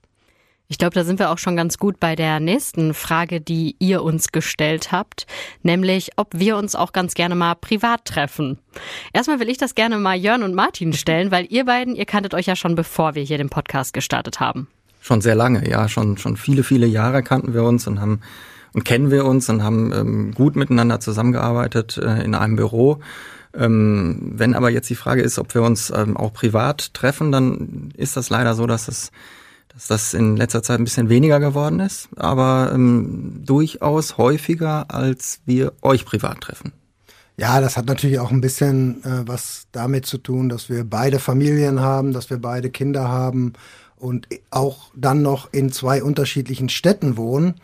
Ich 0.73 0.79
glaube, 0.79 0.95
da 0.95 1.05
sind 1.05 1.19
wir 1.19 1.29
auch 1.29 1.37
schon 1.37 1.55
ganz 1.55 1.77
gut 1.77 2.01
bei 2.01 2.17
der 2.17 2.41
nächsten 2.41 2.95
Frage, 2.95 3.43
die 3.43 3.77
ihr 3.79 4.03
uns 4.03 4.33
gestellt 4.33 4.91
habt, 4.91 5.27
nämlich 5.63 6.13
ob 6.17 6.29
wir 6.33 6.57
uns 6.57 6.75
auch 6.75 6.95
ganz 6.95 7.13
gerne 7.13 7.35
mal 7.35 7.57
privat 7.57 8.07
treffen. 8.07 8.57
Erstmal 9.13 9.39
will 9.39 9.51
ich 9.51 9.59
das 9.59 9.75
gerne 9.75 9.99
mal 9.99 10.17
Jörn 10.17 10.43
und 10.43 10.55
Martin 10.55 10.95
stellen, 10.95 11.31
weil 11.31 11.45
ihr 11.51 11.67
beiden, 11.67 11.95
ihr 11.95 12.07
kanntet 12.07 12.33
euch 12.33 12.47
ja 12.47 12.57
schon 12.57 12.75
bevor 12.75 13.15
wir 13.15 13.23
hier 13.23 13.37
den 13.37 13.51
Podcast 13.51 13.93
gestartet 13.93 14.41
haben. 14.41 14.67
Schon 15.03 15.21
sehr 15.21 15.35
lange, 15.35 15.69
ja, 15.69 15.91
schon 15.91 16.17
schon 16.17 16.39
viele 16.39 16.63
viele 16.63 16.87
Jahre 16.87 17.23
kannten 17.23 17.53
wir 17.53 17.65
uns 17.65 17.87
und 17.87 18.01
haben 18.01 18.23
und 18.73 18.87
kennen 18.87 19.11
wir 19.11 19.27
uns 19.27 19.51
und 19.51 19.63
haben 19.63 19.93
ähm, 19.93 20.33
gut 20.33 20.57
miteinander 20.57 21.01
zusammengearbeitet 21.01 21.99
äh, 21.99 22.25
in 22.25 22.35
einem 22.35 22.57
Büro. 22.57 23.01
Ähm, 23.55 24.33
wenn 24.37 24.55
aber 24.55 24.71
jetzt 24.71 24.89
die 24.89 24.95
Frage 24.95 25.21
ist, 25.21 25.39
ob 25.39 25.55
wir 25.55 25.65
uns 25.65 25.93
ähm, 25.95 26.17
auch 26.17 26.33
privat 26.33 26.95
treffen, 26.95 27.31
dann 27.31 27.93
ist 27.95 28.17
das 28.17 28.31
leider 28.31 28.55
so, 28.55 28.67
dass 28.67 28.89
es 28.89 29.13
dass 29.75 29.87
das 29.87 30.15
in 30.15 30.37
letzter 30.37 30.63
Zeit 30.63 30.79
ein 30.79 30.85
bisschen 30.85 31.09
weniger 31.09 31.41
geworden 31.41 31.81
ist, 31.81 32.09
aber 32.17 32.73
ähm, 32.75 33.43
durchaus 33.45 34.19
häufiger, 34.19 34.87
als 34.89 35.41
wir 35.47 35.73
euch 35.83 36.05
privat 36.05 36.41
treffen. 36.41 36.73
Ja, 37.37 37.61
das 37.61 37.77
hat 37.77 37.87
natürlich 37.87 38.19
auch 38.19 38.31
ein 38.31 38.41
bisschen 38.41 39.03
äh, 39.05 39.27
was 39.27 39.67
damit 39.73 40.07
zu 40.07 40.19
tun, 40.19 40.49
dass 40.49 40.69
wir 40.69 40.85
beide 40.85 41.19
Familien 41.19 41.81
haben, 41.81 42.13
dass 42.13 42.31
wir 42.31 42.39
beide 42.39 42.71
Kinder 42.71 43.09
haben 43.09 43.55
und 43.97 44.29
auch 44.51 44.91
dann 44.95 45.23
noch 45.23 45.53
in 45.53 45.73
zwei 45.73 46.03
unterschiedlichen 46.03 46.69
Städten 46.69 47.17
wohnen. 47.17 47.55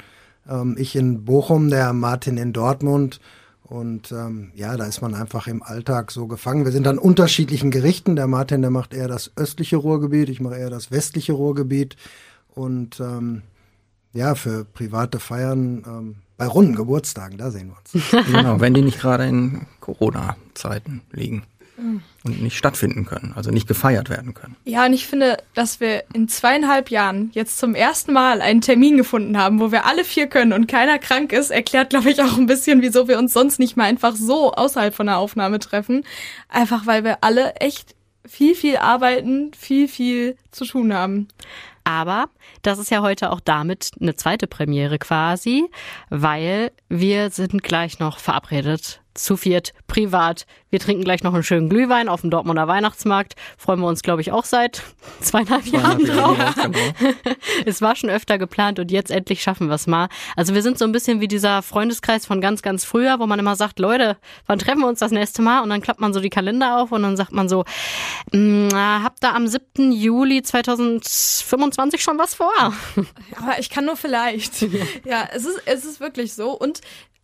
Ähm, 0.49 0.77
ich 0.79 0.97
in 0.97 1.25
Bochum, 1.25 1.69
der 1.69 1.93
Martin 1.93 2.39
in 2.39 2.53
Dortmund. 2.53 3.21
Und 3.69 4.13
ähm, 4.13 4.51
ja, 4.55 4.77
da 4.77 4.87
ist 4.87 5.03
man 5.03 5.15
einfach 5.15 5.47
im 5.47 5.63
Alltag 5.63 6.11
so 6.11 6.27
gefangen. 6.27 6.65
Wir 6.65 6.73
sind 6.73 6.87
an 6.87 6.99
unterschiedlichen 6.99 7.71
Gerichten. 7.71 8.17
Der 8.17 8.27
Martin, 8.27 8.63
der 8.63 8.71
macht 8.71 8.95
eher 8.95 9.09
das 9.09 9.33
östliche 9.37 9.77
Ruhrgebiet, 9.77 10.31
ich 10.31 10.41
mache 10.41 10.57
eher 10.57 10.71
das 10.71 10.91
westliche 10.91 11.35
Ruhrgebiet. 11.35 11.97
Und 12.55 12.99
ähm, 12.99 13.43
ja, 14.15 14.35
für 14.35 14.65
private 14.65 15.21
Feiern 15.21 15.85
ähm, 15.87 16.15
bei 16.39 16.47
runden 16.47 16.77
Geburtstagen, 16.77 17.37
da 17.37 17.51
sehen 17.51 17.71
wir 17.71 17.77
uns. 17.77 18.27
genau, 18.33 18.61
wenn 18.61 18.73
die 18.73 18.83
nicht 18.83 19.01
gerade 19.01 19.27
in 19.27 19.67
Corona-Zeiten 19.81 21.03
liegen 21.13 21.45
und 21.79 22.43
nicht 22.43 22.57
stattfinden 22.57 23.05
können, 23.05 23.33
also 23.37 23.51
nicht 23.51 23.69
gefeiert 23.69 24.11
werden 24.11 24.35
können. 24.35 24.57
Ja, 24.65 24.85
und 24.85 24.93
ich 24.93 25.07
finde, 25.07 25.39
dass 25.55 25.81
wir 25.81 26.05
in 26.13 26.29
zweieinhalb 26.29 26.91
Jahren 26.91 27.31
jetzt 27.33 27.59
zum 27.59 27.75
ersten 27.75 28.13
Mal 28.13 28.41
einen 28.41 28.61
Termin 28.61 28.97
gefunden 28.97 29.39
haben, 29.39 29.61
wo 29.61 29.71
wir 29.71 29.87
alle 29.87 30.05
vier 30.05 30.27
können 30.27 30.53
und 30.53 30.67
keiner 30.67 30.99
krank 30.99 31.33
ist, 31.33 31.51
erklärt, 31.51 31.91
glaube 31.91 32.11
ich, 32.11 32.21
auch 32.23 32.37
ein 32.37 32.47
bisschen, 32.47 32.83
wieso 32.83 33.09
wir 33.09 33.19
uns 33.19 33.33
sonst 33.33 33.59
nicht 33.59 33.77
mal 33.77 33.85
einfach 33.85 34.17
so 34.17 34.53
außerhalb 34.53 34.95
von 34.95 35.07
der 35.07 35.19
Aufnahme 35.19 35.59
treffen. 35.59 36.05
Einfach 36.49 36.87
weil 36.87 37.05
wir 37.05 37.19
alle 37.23 37.55
echt 37.55 37.95
viel, 38.27 38.55
viel 38.55 38.77
arbeiten, 38.77 39.53
viel, 39.57 39.89
viel 39.89 40.37
zu 40.51 40.65
tun 40.65 40.93
haben. 40.93 41.29
Aber 41.85 42.29
das 42.61 42.79
ist 42.79 42.91
ja 42.91 43.01
heute 43.01 43.31
auch 43.33 43.41
damit 43.41 43.93
eine 43.99 44.15
zweite 44.15 44.47
Premiere 44.47 44.99
quasi, 44.99 45.65
weil 46.11 46.71
wir 46.91 47.31
sind 47.31 47.63
gleich 47.63 47.99
noch 47.99 48.19
verabredet 48.19 49.01
zu 49.19 49.37
viert, 49.37 49.73
privat. 49.87 50.47
Wir 50.71 50.81
trinken 50.81 51.05
gleich 51.05 51.23
noch 51.23 51.35
einen 51.35 51.43
schönen 51.43 51.69
Glühwein 51.69 52.09
auf 52.09 52.21
dem 52.21 52.31
Dortmunder 52.31 52.69
Weihnachtsmarkt. 52.69 53.35
Freuen 53.57 53.81
wir 53.81 53.87
uns, 53.87 54.03
glaube 54.03 54.21
ich, 54.21 54.33
auch 54.33 54.45
seit 54.45 54.83
zweieinhalb, 55.21 55.67
Jahren 55.67 56.05
drauf. 56.05 56.37
es 57.65 57.81
war 57.81 57.97
schon 57.97 58.11
öfter 58.11 58.39
geplant 58.39 58.79
und 58.79 58.91
jetzt 58.91 59.11
endlich 59.11 59.43
schaffen 59.43 59.69
wir 59.69 59.75
es 59.75 59.87
mal. 59.87 60.09
Also 60.37 60.55
wir 60.55 60.63
sind 60.63 60.79
so 60.79 60.85
ein 60.85 60.93
bisschen 60.93 61.21
wie 61.21 61.29
dieser 61.29 61.63
Freundeskreis 61.63 62.27
von 62.27 62.41
ganz, 62.41 62.63
ganz 62.63 62.85
früher, 62.85 63.19
wo 63.19 63.27
man 63.27 63.39
immer 63.39 63.57
sagt, 63.57 63.79
Leute, 63.79 64.19
wann 64.47 64.59
treffen 64.59 64.81
wir 64.81 64.89
uns 64.89 65.01
das 65.01 65.11
nächste 65.11 65.43
Mal? 65.43 65.63
Und 65.63 65.71
dann 65.71 65.81
klappt 65.81 66.01
man 66.01 66.13
so 66.13 66.21
die 66.21 66.31
Kalender 66.31 66.79
auf 66.79 66.93
und 66.93 67.03
dann 67.03 67.17
sagt 67.17 67.33
man 67.33 67.49
so, 67.49 67.65
mm, 68.33 68.69
habt 68.75 69.25
ihr 69.25 69.35
am 69.35 69.47
7. 69.47 69.93
Juli 69.93 70.43
2025 70.43 72.03
schon 72.03 72.19
was 72.19 72.35
vor? 72.35 72.53
Aber 73.37 73.59
ich 73.59 73.71
kann 73.71 73.87
nur 73.87 73.97
vielleicht. 73.97 74.63
Ja, 75.05 75.29
es 75.33 75.45
ist, 75.45 75.63
es 75.65 75.85
ist 75.85 76.01
wirklich 76.01 76.35
so. 76.35 76.51
Und 76.51 76.81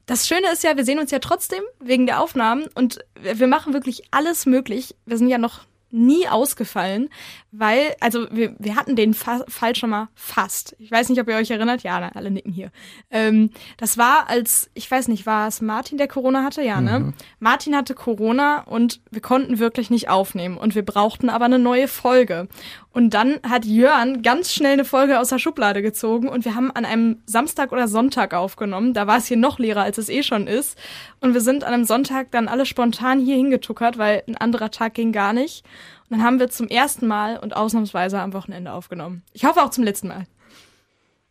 das 0.07 0.27
Schöne 0.29 0.53
ist 0.53 0.65
ja, 0.65 0.77
wir 0.77 0.85
sehen 0.85 0.99
uns 0.99 1.11
ja 1.11 1.19
trotzdem 1.19 1.63
wegen 1.81 2.07
der 2.07 2.21
Aufnahmen 2.21 2.67
und 2.75 2.99
wir 3.21 3.47
machen 3.47 3.73
wirklich 3.73 4.05
alles 4.11 4.47
möglich. 4.47 4.95
Wir 5.07 5.19
sind 5.19 5.29
ja 5.29 5.39
noch 5.39 5.67
nie 5.95 6.27
ausgefallen, 6.27 7.09
weil, 7.53 7.95
also 8.01 8.27
wir, 8.33 8.57
wir 8.59 8.75
hatten 8.75 8.97
den 8.97 9.15
Fa 9.15 9.45
Fall 9.47 9.77
schon 9.77 9.91
mal 9.91 10.09
fast. 10.15 10.75
Ich 10.81 10.91
weiß 10.91 11.09
nicht, 11.09 11.21
ob 11.21 11.29
ihr 11.29 11.37
euch 11.37 11.53
erinnert. 11.53 11.85
Ja, 11.85 12.11
alle 12.15 12.33
nicken 12.33 12.53
hier. 12.53 12.73
Ähm, 13.11 13.51
das 13.77 13.97
war 13.97 14.29
als, 14.29 14.71
ich 14.75 14.91
weiß 14.91 15.07
nicht, 15.07 15.25
war 15.25 15.47
es 15.47 15.61
Martin, 15.61 15.97
der 15.97 16.09
Corona 16.09 16.43
hatte? 16.43 16.63
Ja, 16.63 16.81
ne? 16.81 16.99
Mhm. 16.99 17.15
Martin 17.39 17.77
hatte 17.77 17.95
Corona 17.95 18.63
und 18.63 19.03
wir 19.13 19.23
konnten 19.23 19.61
wirklich 19.61 19.89
nicht 19.89 20.09
aufnehmen 20.09 20.59
und 20.59 20.75
wir 20.75 20.85
brauchten 20.85 21.31
aber 21.31 21.45
eine 21.45 21.61
neue 21.61 21.87
Folge. 21.87 22.49
Und 22.95 23.11
dann 23.11 23.41
hat 23.43 23.65
Jörn 23.65 24.23
ganz 24.23 24.55
schnell 24.55 24.75
eine 24.75 24.85
Folge 24.85 25.19
aus 25.19 25.29
der 25.29 25.41
Schublade 25.41 25.83
gezogen 25.83 26.29
und 26.29 26.45
wir 26.45 26.55
haben 26.55 26.71
an 26.71 26.85
einem 26.85 27.21
Samstag 27.27 27.73
oder 27.73 27.89
Sonntag 27.89 28.35
aufgenommen. 28.35 28.95
Da 28.95 29.09
war 29.09 29.17
es 29.19 29.27
hier 29.27 29.37
noch 29.37 29.59
leerer, 29.59 29.83
als 29.83 29.99
es 29.99 30.09
eh 30.09 30.23
schon 30.23 30.47
ist. 30.47 30.79
Und 31.21 31.35
wir 31.35 31.41
sind 31.41 31.65
an 31.65 31.75
einem 31.75 31.85
Sonntag 31.85 32.31
dann 32.31 32.47
alle 32.47 32.65
spontan 32.65 33.19
hier 33.19 33.35
hingetuckert, 33.35 33.99
weil 33.99 34.23
ein 34.29 34.37
anderer 34.37 34.71
Tag 34.71 34.95
ging 34.95 35.11
gar 35.11 35.33
nicht. 35.33 35.65
Und 36.09 36.19
dann 36.19 36.25
haben 36.25 36.39
wir 36.39 36.51
zum 36.51 36.69
ersten 36.69 37.09
Mal 37.09 37.37
und 37.37 37.57
ausnahmsweise 37.57 38.21
am 38.21 38.33
Wochenende 38.33 38.73
aufgenommen. 38.73 39.25
Ich 39.33 39.45
hoffe 39.45 39.61
auch 39.61 39.71
zum 39.71 39.83
letzten 39.83 40.07
Mal. 40.07 40.27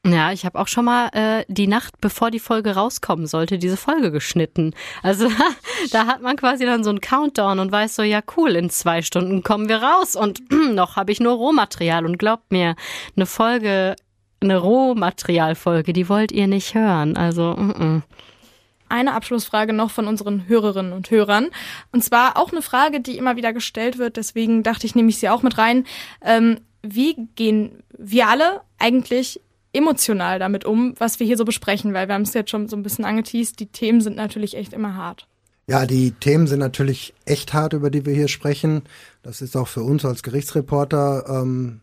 Ja, 0.06 0.34
ich 0.34 0.46
habe 0.46 0.60
auch 0.60 0.68
schon 0.68 0.84
mal 0.84 1.08
äh, 1.14 1.46
die 1.48 1.68
Nacht, 1.68 2.02
bevor 2.02 2.30
die 2.30 2.40
Folge 2.40 2.76
rauskommen 2.76 3.26
sollte, 3.26 3.58
diese 3.58 3.78
Folge 3.78 4.12
geschnitten. 4.12 4.76
Also 5.02 5.32
da 5.92 6.08
hat 6.08 6.22
man 6.22 6.36
quasi 6.36 6.66
dann 6.66 6.84
so 6.84 6.90
einen 6.90 7.00
Countdown 7.00 7.60
und 7.60 7.72
weiß 7.72 7.96
so, 7.96 8.04
ja 8.04 8.20
cool, 8.36 8.58
in 8.58 8.70
zwei 8.70 9.02
Stunden 9.02 9.44
kommen 9.44 9.70
wir 9.70 9.78
raus 9.78 10.18
und 10.18 10.42
noch 10.74 10.98
habe 10.98 11.14
ich 11.14 11.22
nur 11.22 11.34
Rohmaterial 11.34 12.06
und 12.06 12.20
glaubt 12.20 12.52
mir, 12.52 12.76
eine 13.16 13.26
Folge, 13.26 13.96
eine 14.42 14.58
Rohmaterialfolge, 14.58 15.94
die 15.94 16.10
wollt 16.10 16.34
ihr 16.34 16.48
nicht 16.48 16.76
hören. 16.76 17.16
Also 17.16 17.54
-mm 17.54 18.02
eine 18.90 19.14
Abschlussfrage 19.14 19.74
noch 19.74 19.90
von 19.90 20.08
unseren 20.08 20.48
Hörerinnen 20.48 20.94
und 20.94 21.10
Hörern. 21.10 21.50
Und 21.92 22.04
zwar 22.04 22.38
auch 22.38 22.52
eine 22.52 22.62
Frage, 22.62 23.02
die 23.02 23.18
immer 23.18 23.36
wieder 23.36 23.52
gestellt 23.52 23.98
wird. 23.98 24.18
Deswegen 24.18 24.62
dachte 24.62 24.86
ich, 24.86 24.94
nehme 24.94 25.10
ich 25.10 25.18
sie 25.18 25.30
auch 25.30 25.42
mit 25.42 25.58
rein. 25.58 25.86
Ähm, 26.22 26.60
wie 26.84 27.16
gehen 27.34 27.82
wir 27.98 28.28
alle 28.28 28.62
eigentlich 28.78 29.42
emotional 29.74 30.40
damit 30.40 30.66
um, 30.66 30.94
was 30.98 31.20
wir 31.20 31.28
hier 31.28 31.38
so 31.38 31.46
besprechen? 31.46 31.94
Weil 31.94 32.08
wir 32.08 32.16
haben 32.16 32.22
es 32.22 32.34
jetzt 32.34 32.52
schon 32.52 32.70
so 32.70 32.76
ein 32.76 32.84
bisschen 32.84 33.06
angeteased. 33.06 33.60
Die 33.60 33.66
Themen 33.66 34.02
sind 34.02 34.16
natürlich 34.16 34.56
echt 34.56 34.74
immer 34.74 34.96
hart. 34.96 35.28
Ja, 35.68 35.86
die 35.86 36.12
Themen 36.12 36.48
sind 36.48 36.60
natürlich 36.60 37.14
echt 37.26 37.54
hart, 37.54 37.74
über 37.74 37.90
die 37.90 38.06
wir 38.06 38.14
hier 38.14 38.28
sprechen. 38.28 38.84
Das 39.22 39.42
ist 39.42 39.56
auch 39.56 39.68
für 39.68 39.84
uns 39.84 40.04
als 40.06 40.22
Gerichtsreporter 40.22 41.26
ähm, 41.30 41.80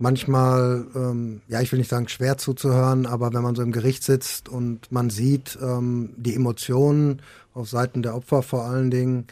manchmal, 0.00 0.86
ähm, 0.96 1.42
ja, 1.46 1.60
ich 1.60 1.70
will 1.70 1.78
nicht 1.78 1.90
sagen 1.90 2.08
schwer 2.08 2.38
zuzuhören, 2.38 3.06
aber 3.06 3.32
wenn 3.32 3.42
man 3.42 3.54
so 3.54 3.62
im 3.62 3.70
Gericht 3.70 4.02
sitzt 4.02 4.48
und 4.48 4.90
man 4.90 5.10
sieht 5.10 5.58
ähm, 5.62 6.14
die 6.16 6.34
Emotionen 6.34 7.22
auf 7.54 7.68
Seiten 7.68 8.02
der 8.02 8.16
Opfer 8.16 8.42
vor 8.42 8.64
allen 8.64 8.90
Dingen, 8.90 9.26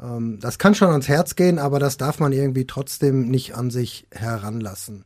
ähm, 0.00 0.38
das 0.40 0.58
kann 0.58 0.74
schon 0.74 0.90
ans 0.90 1.08
Herz 1.08 1.36
gehen, 1.36 1.58
aber 1.58 1.78
das 1.78 1.96
darf 1.96 2.20
man 2.20 2.32
irgendwie 2.32 2.66
trotzdem 2.66 3.28
nicht 3.28 3.56
an 3.56 3.70
sich 3.70 4.06
heranlassen. 4.12 5.04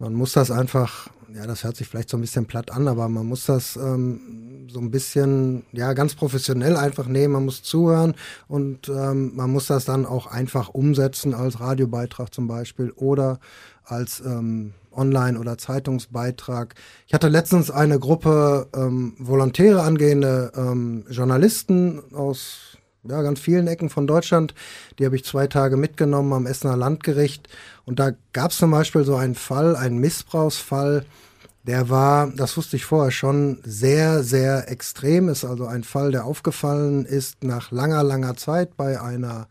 Man 0.00 0.14
muss 0.14 0.32
das 0.32 0.50
einfach, 0.50 1.08
ja, 1.34 1.46
das 1.46 1.62
hört 1.62 1.76
sich 1.76 1.86
vielleicht 1.86 2.08
so 2.08 2.16
ein 2.16 2.22
bisschen 2.22 2.46
platt 2.46 2.70
an, 2.70 2.88
aber 2.88 3.06
man 3.10 3.26
muss 3.26 3.44
das 3.44 3.76
ähm, 3.76 4.66
so 4.72 4.80
ein 4.80 4.90
bisschen, 4.90 5.64
ja, 5.72 5.92
ganz 5.92 6.14
professionell 6.14 6.78
einfach 6.78 7.06
nehmen. 7.06 7.34
Man 7.34 7.44
muss 7.44 7.62
zuhören 7.62 8.14
und 8.48 8.88
ähm, 8.88 9.32
man 9.36 9.50
muss 9.50 9.66
das 9.66 9.84
dann 9.84 10.06
auch 10.06 10.26
einfach 10.26 10.70
umsetzen 10.70 11.34
als 11.34 11.60
Radiobeitrag 11.60 12.32
zum 12.32 12.48
Beispiel 12.48 12.92
oder 12.92 13.40
als 13.84 14.20
ähm, 14.20 14.72
Online- 14.90 15.38
oder 15.38 15.58
Zeitungsbeitrag. 15.58 16.76
Ich 17.06 17.12
hatte 17.12 17.28
letztens 17.28 17.70
eine 17.70 17.98
Gruppe 17.98 18.68
ähm, 18.74 19.16
Volontäre 19.18 19.82
angehende 19.82 20.50
ähm, 20.56 21.04
Journalisten 21.10 22.00
aus 22.14 22.78
ja, 23.04 23.22
ganz 23.22 23.40
vielen 23.40 23.66
Ecken 23.66 23.90
von 23.90 24.06
Deutschland. 24.06 24.54
Die 24.98 25.04
habe 25.04 25.16
ich 25.16 25.24
zwei 25.24 25.46
Tage 25.46 25.76
mitgenommen 25.76 26.32
am 26.32 26.46
Essener 26.46 26.76
Landgericht. 26.76 27.48
Und 27.84 27.98
da 27.98 28.12
gab 28.32 28.50
es 28.50 28.58
zum 28.58 28.70
Beispiel 28.70 29.04
so 29.04 29.16
einen 29.16 29.34
Fall, 29.34 29.76
einen 29.76 29.98
Missbrauchsfall, 29.98 31.04
der 31.64 31.90
war, 31.90 32.32
das 32.34 32.56
wusste 32.56 32.76
ich 32.76 32.86
vorher 32.86 33.10
schon, 33.10 33.58
sehr, 33.64 34.22
sehr 34.22 34.70
extrem. 34.70 35.28
Ist 35.28 35.44
also 35.44 35.66
ein 35.66 35.84
Fall, 35.84 36.10
der 36.10 36.24
aufgefallen 36.24 37.04
ist 37.04 37.44
nach 37.44 37.70
langer, 37.70 38.02
langer 38.02 38.36
Zeit 38.36 38.76
bei 38.76 39.00
einer 39.00 39.46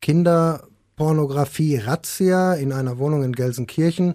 Kinder- 0.00 0.68
Pornografie-Razzia 0.96 2.54
in 2.54 2.72
einer 2.72 2.98
Wohnung 2.98 3.24
in 3.24 3.32
Gelsenkirchen. 3.32 4.14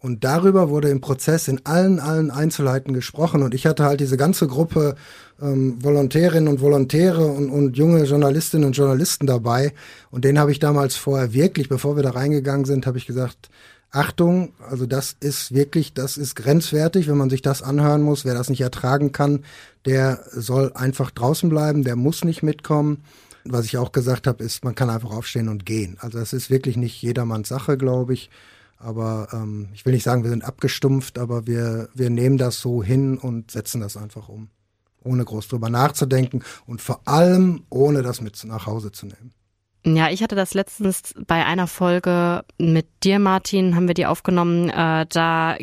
Und 0.00 0.22
darüber 0.22 0.68
wurde 0.70 0.90
im 0.90 1.00
Prozess 1.00 1.48
in 1.48 1.66
allen, 1.66 1.98
allen 1.98 2.30
Einzelheiten 2.30 2.92
gesprochen. 2.92 3.42
Und 3.42 3.52
ich 3.52 3.66
hatte 3.66 3.84
halt 3.84 3.98
diese 3.98 4.16
ganze 4.16 4.46
Gruppe 4.46 4.94
ähm, 5.42 5.82
Volontärinnen 5.82 6.48
und 6.48 6.60
Volontäre 6.60 7.26
und, 7.26 7.50
und 7.50 7.76
junge 7.76 8.04
Journalistinnen 8.04 8.66
und 8.66 8.76
Journalisten 8.76 9.26
dabei. 9.26 9.72
Und 10.10 10.24
den 10.24 10.38
habe 10.38 10.52
ich 10.52 10.60
damals 10.60 10.96
vorher 10.96 11.32
wirklich, 11.32 11.68
bevor 11.68 11.96
wir 11.96 12.04
da 12.04 12.10
reingegangen 12.10 12.64
sind, 12.64 12.86
habe 12.86 12.98
ich 12.98 13.06
gesagt, 13.06 13.50
Achtung, 13.90 14.52
also 14.70 14.86
das 14.86 15.16
ist 15.18 15.52
wirklich, 15.52 15.94
das 15.94 16.16
ist 16.16 16.36
grenzwertig, 16.36 17.08
wenn 17.08 17.16
man 17.16 17.30
sich 17.30 17.42
das 17.42 17.62
anhören 17.62 18.02
muss. 18.02 18.24
Wer 18.24 18.34
das 18.34 18.50
nicht 18.50 18.60
ertragen 18.60 19.10
kann, 19.10 19.44
der 19.84 20.22
soll 20.30 20.72
einfach 20.74 21.10
draußen 21.10 21.48
bleiben, 21.48 21.82
der 21.82 21.96
muss 21.96 22.24
nicht 22.24 22.42
mitkommen 22.42 23.02
was 23.52 23.66
ich 23.66 23.76
auch 23.76 23.92
gesagt 23.92 24.26
habe, 24.26 24.44
ist, 24.44 24.64
man 24.64 24.74
kann 24.74 24.90
einfach 24.90 25.10
aufstehen 25.10 25.48
und 25.48 25.64
gehen. 25.66 25.96
Also 26.00 26.18
das 26.18 26.32
ist 26.32 26.50
wirklich 26.50 26.76
nicht 26.76 27.00
jedermanns 27.02 27.48
Sache, 27.48 27.76
glaube 27.76 28.14
ich. 28.14 28.30
Aber 28.78 29.28
ähm, 29.32 29.68
ich 29.74 29.84
will 29.84 29.92
nicht 29.92 30.04
sagen, 30.04 30.22
wir 30.22 30.30
sind 30.30 30.44
abgestumpft, 30.44 31.18
aber 31.18 31.46
wir, 31.46 31.88
wir 31.94 32.10
nehmen 32.10 32.38
das 32.38 32.60
so 32.60 32.82
hin 32.82 33.18
und 33.18 33.50
setzen 33.50 33.80
das 33.80 33.96
einfach 33.96 34.28
um. 34.28 34.50
Ohne 35.02 35.24
groß 35.24 35.48
drüber 35.48 35.70
nachzudenken 35.70 36.42
und 36.66 36.80
vor 36.80 37.00
allem 37.06 37.64
ohne 37.70 38.02
das 38.02 38.20
mit 38.20 38.42
nach 38.44 38.66
Hause 38.66 38.92
zu 38.92 39.06
nehmen. 39.06 39.32
Ja, 39.86 40.10
ich 40.10 40.22
hatte 40.22 40.34
das 40.34 40.54
letztens 40.54 41.14
bei 41.26 41.46
einer 41.46 41.66
Folge 41.66 42.44
mit 42.58 42.86
dir, 43.04 43.18
Martin, 43.18 43.74
haben 43.74 43.86
wir 43.86 43.94
die 43.94 44.06
aufgenommen. 44.06 44.68
Äh, 44.70 45.06
da 45.08 45.56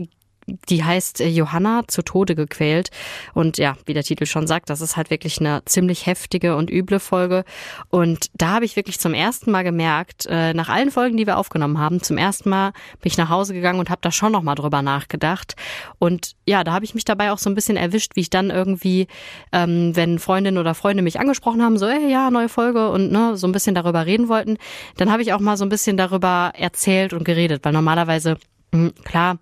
die 0.47 0.83
heißt 0.83 1.21
äh, 1.21 1.27
Johanna 1.27 1.83
zu 1.87 2.01
Tode 2.03 2.35
gequält. 2.35 2.91
Und 3.33 3.57
ja, 3.57 3.75
wie 3.85 3.93
der 3.93 4.03
Titel 4.03 4.25
schon 4.25 4.47
sagt, 4.47 4.69
das 4.69 4.81
ist 4.81 4.95
halt 4.97 5.09
wirklich 5.09 5.39
eine 5.39 5.63
ziemlich 5.65 6.05
heftige 6.05 6.55
und 6.55 6.69
üble 6.69 6.99
Folge. 6.99 7.45
Und 7.89 8.27
da 8.33 8.49
habe 8.49 8.65
ich 8.65 8.75
wirklich 8.75 8.99
zum 8.99 9.13
ersten 9.13 9.51
Mal 9.51 9.63
gemerkt, 9.63 10.25
äh, 10.29 10.53
nach 10.53 10.69
allen 10.69 10.91
Folgen, 10.91 11.17
die 11.17 11.25
wir 11.25 11.37
aufgenommen 11.37 11.79
haben, 11.79 12.01
zum 12.01 12.17
ersten 12.17 12.49
Mal 12.49 12.71
bin 13.01 13.11
ich 13.11 13.17
nach 13.17 13.29
Hause 13.29 13.53
gegangen 13.53 13.79
und 13.79 13.89
habe 13.89 14.01
da 14.01 14.11
schon 14.11 14.31
nochmal 14.31 14.55
drüber 14.55 14.81
nachgedacht. 14.81 15.55
Und 15.99 16.35
ja, 16.45 16.63
da 16.63 16.73
habe 16.73 16.85
ich 16.85 16.93
mich 16.93 17.05
dabei 17.05 17.31
auch 17.31 17.39
so 17.39 17.49
ein 17.49 17.55
bisschen 17.55 17.77
erwischt, 17.77 18.15
wie 18.15 18.21
ich 18.21 18.29
dann 18.29 18.49
irgendwie, 18.49 19.07
ähm, 19.51 19.95
wenn 19.95 20.19
Freundinnen 20.19 20.59
oder 20.59 20.75
Freunde 20.75 21.01
mich 21.01 21.19
angesprochen 21.19 21.63
haben, 21.63 21.77
so, 21.77 21.87
ey, 21.87 22.11
ja, 22.11 22.29
neue 22.29 22.49
Folge 22.49 22.89
und 22.89 23.11
ne, 23.11 23.35
so 23.35 23.47
ein 23.47 23.51
bisschen 23.51 23.75
darüber 23.75 24.05
reden 24.05 24.27
wollten, 24.27 24.57
dann 24.97 25.11
habe 25.11 25.21
ich 25.21 25.33
auch 25.33 25.39
mal 25.39 25.57
so 25.57 25.65
ein 25.65 25.69
bisschen 25.69 25.97
darüber 25.97 26.51
erzählt 26.55 27.13
und 27.13 27.23
geredet, 27.23 27.65
weil 27.65 27.73
normalerweise, 27.73 28.37
mh, 28.71 28.79
hm, 28.79 28.93
klar, 29.03 29.37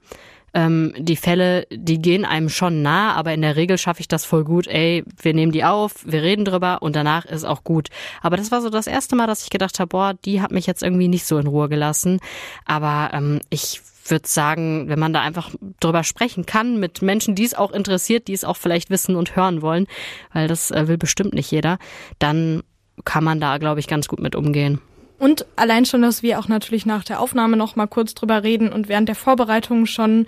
ähm, 0.54 0.94
die 0.98 1.16
Fälle, 1.16 1.66
die 1.72 2.02
gehen 2.02 2.26
einem 2.26 2.50
schon 2.50 2.82
nah, 2.82 3.14
aber 3.14 3.34
in 3.34 3.42
der 3.42 3.56
Regel 3.56 3.78
schaffe 3.78 4.02
ich 4.02 4.08
das 4.08 4.26
voll 4.26 4.44
gut. 4.44 4.68
Ey, 4.68 5.04
wir 5.22 5.34
nehmen 5.34 5.52
die 5.52 5.64
auf, 5.64 5.96
wir 6.06 6.22
reden 6.22 6.46
drüber 6.46 6.82
und 6.82 6.96
danach 6.96 7.26
ist 7.26 7.44
auch 7.44 7.64
gut. 7.64 7.90
Aber 8.22 8.38
das 8.38 8.52
war 8.52 8.62
so 8.62 8.70
das 8.70 8.88
erste 8.88 9.16
Mal, 9.16 9.28
dass 9.28 9.44
ich 9.44 9.50
gedacht 9.50 9.80
habe, 9.80 9.90
boah, 9.90 10.14
die 10.26 10.42
hat 10.42 10.52
mich 10.52 10.68
jetzt 10.68 10.84
irgendwie 10.84 11.08
nicht 11.08 11.26
so 11.26 11.38
in 11.38 11.48
Ruhe 11.48 11.70
gelassen. 11.70 12.20
Aber 12.66 13.12
ähm, 13.14 13.42
ich 13.50 13.82
würde 14.06 14.28
sagen, 14.28 14.90
wenn 14.90 15.00
man 15.00 15.14
da 15.14 15.22
einfach 15.22 15.52
drüber 15.80 16.04
sprechen 16.04 16.46
kann 16.46 16.80
mit 16.80 17.02
Menschen, 17.02 17.36
die 17.36 17.46
es 17.46 17.54
auch 17.54 17.72
interessiert, 17.72 18.28
die 18.28 18.34
es 18.34 18.44
auch 18.44 18.58
vielleicht 18.58 18.90
wissen 18.90 19.16
und 19.16 19.36
hören 19.36 19.62
wollen, 19.62 19.88
weil 20.34 20.48
das 20.48 20.72
äh, 20.72 20.88
will 20.88 20.98
bestimmt 20.98 21.34
nicht 21.34 21.52
jeder, 21.52 21.78
dann 22.20 22.64
kann 23.06 23.24
man 23.24 23.40
da, 23.40 23.58
glaube 23.58 23.80
ich, 23.80 23.88
ganz 23.88 24.08
gut 24.08 24.20
mit 24.20 24.36
umgehen. 24.36 24.80
Und 25.20 25.46
allein 25.56 25.86
schon, 25.86 26.02
dass 26.02 26.24
wir 26.24 26.40
auch 26.40 26.48
natürlich 26.48 26.86
nach 26.86 27.04
der 27.04 27.20
Aufnahme 27.20 27.56
noch 27.56 27.76
mal 27.76 27.88
kurz 27.88 28.14
drüber 28.14 28.44
reden 28.44 28.74
und 28.74 28.90
während 28.90 29.08
der 29.08 29.16
Vorbereitung 29.16 29.86
schon 29.86 30.28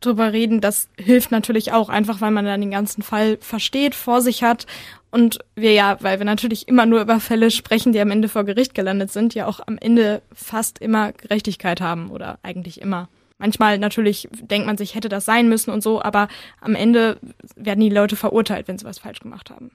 drüber 0.00 0.32
reden, 0.32 0.60
das 0.60 0.88
hilft 0.98 1.30
natürlich 1.30 1.72
auch, 1.72 1.88
einfach 1.88 2.20
weil 2.20 2.30
man 2.30 2.44
dann 2.44 2.60
den 2.60 2.70
ganzen 2.70 3.02
Fall 3.02 3.38
versteht, 3.40 3.94
vor 3.94 4.20
sich 4.20 4.42
hat 4.42 4.66
und 5.10 5.38
wir 5.54 5.72
ja, 5.72 5.96
weil 6.00 6.18
wir 6.18 6.26
natürlich 6.26 6.68
immer 6.68 6.84
nur 6.84 7.00
über 7.00 7.20
Fälle 7.20 7.50
sprechen, 7.50 7.92
die 7.92 8.00
am 8.00 8.10
Ende 8.10 8.28
vor 8.28 8.44
Gericht 8.44 8.74
gelandet 8.74 9.10
sind, 9.10 9.34
ja 9.34 9.46
auch 9.46 9.60
am 9.66 9.78
Ende 9.78 10.20
fast 10.34 10.78
immer 10.78 11.12
Gerechtigkeit 11.12 11.80
haben 11.80 12.10
oder 12.10 12.38
eigentlich 12.42 12.80
immer. 12.80 13.08
Manchmal 13.38 13.78
natürlich 13.78 14.28
denkt 14.32 14.66
man 14.66 14.78
sich, 14.78 14.94
hätte 14.94 15.08
das 15.08 15.24
sein 15.24 15.48
müssen 15.48 15.70
und 15.70 15.82
so, 15.82 16.02
aber 16.02 16.28
am 16.60 16.74
Ende 16.74 17.18
werden 17.54 17.80
die 17.80 17.90
Leute 17.90 18.16
verurteilt, 18.16 18.68
wenn 18.68 18.78
sie 18.78 18.84
was 18.84 18.98
falsch 18.98 19.20
gemacht 19.20 19.50
haben. 19.50 19.70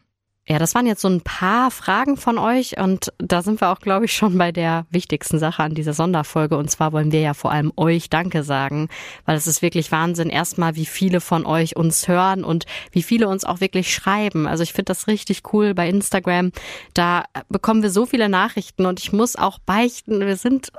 Ja, 0.48 0.58
das 0.58 0.74
waren 0.74 0.88
jetzt 0.88 1.02
so 1.02 1.08
ein 1.08 1.22
paar 1.22 1.70
Fragen 1.70 2.18
von 2.18 2.40
euch 2.40 2.80
und 2.80 3.14
da 3.20 3.44
sind 3.44 3.62
wir 3.62 3.70
auch, 3.70 3.80
glaube 3.80 4.06
ich, 4.06 4.14
schon 4.14 4.40
bei 4.40 4.52
der 4.52 4.88
wichtigsten 4.90 5.38
Sache 5.38 5.62
an 5.62 5.76
dieser 5.76 5.94
Sonderfolge. 5.94 6.58
Und 6.58 6.70
zwar 6.72 6.92
wollen 6.94 7.12
wir 7.12 7.22
ja 7.22 7.36
vor 7.36 7.52
allem 7.52 7.72
euch 7.78 8.10
Danke 8.10 8.44
sagen, 8.44 8.90
weil 9.26 9.38
es 9.38 9.46
ist 9.46 9.62
wirklich 9.62 9.92
Wahnsinn, 9.92 10.30
erstmal, 10.30 10.76
wie 10.76 10.88
viele 10.88 11.22
von 11.22 11.46
euch 11.46 11.76
uns 11.76 12.08
hören 12.08 12.44
und 12.44 12.66
wie 12.92 13.04
viele 13.04 13.28
uns 13.28 13.46
auch 13.46 13.62
wirklich 13.62 13.94
schreiben. 13.94 14.48
Also 14.48 14.64
ich 14.64 14.74
finde 14.74 14.86
das 14.86 15.06
richtig 15.06 15.44
cool 15.54 15.76
bei 15.76 15.88
Instagram. 15.88 16.52
Da 16.96 17.26
bekommen 17.50 17.84
wir 17.84 17.92
so 17.92 18.08
viele 18.08 18.28
Nachrichten 18.28 18.88
und 18.88 19.00
ich 19.00 19.14
muss 19.14 19.36
auch 19.36 19.60
beichten, 19.60 20.22
wir 20.22 20.38
sind 20.38 20.72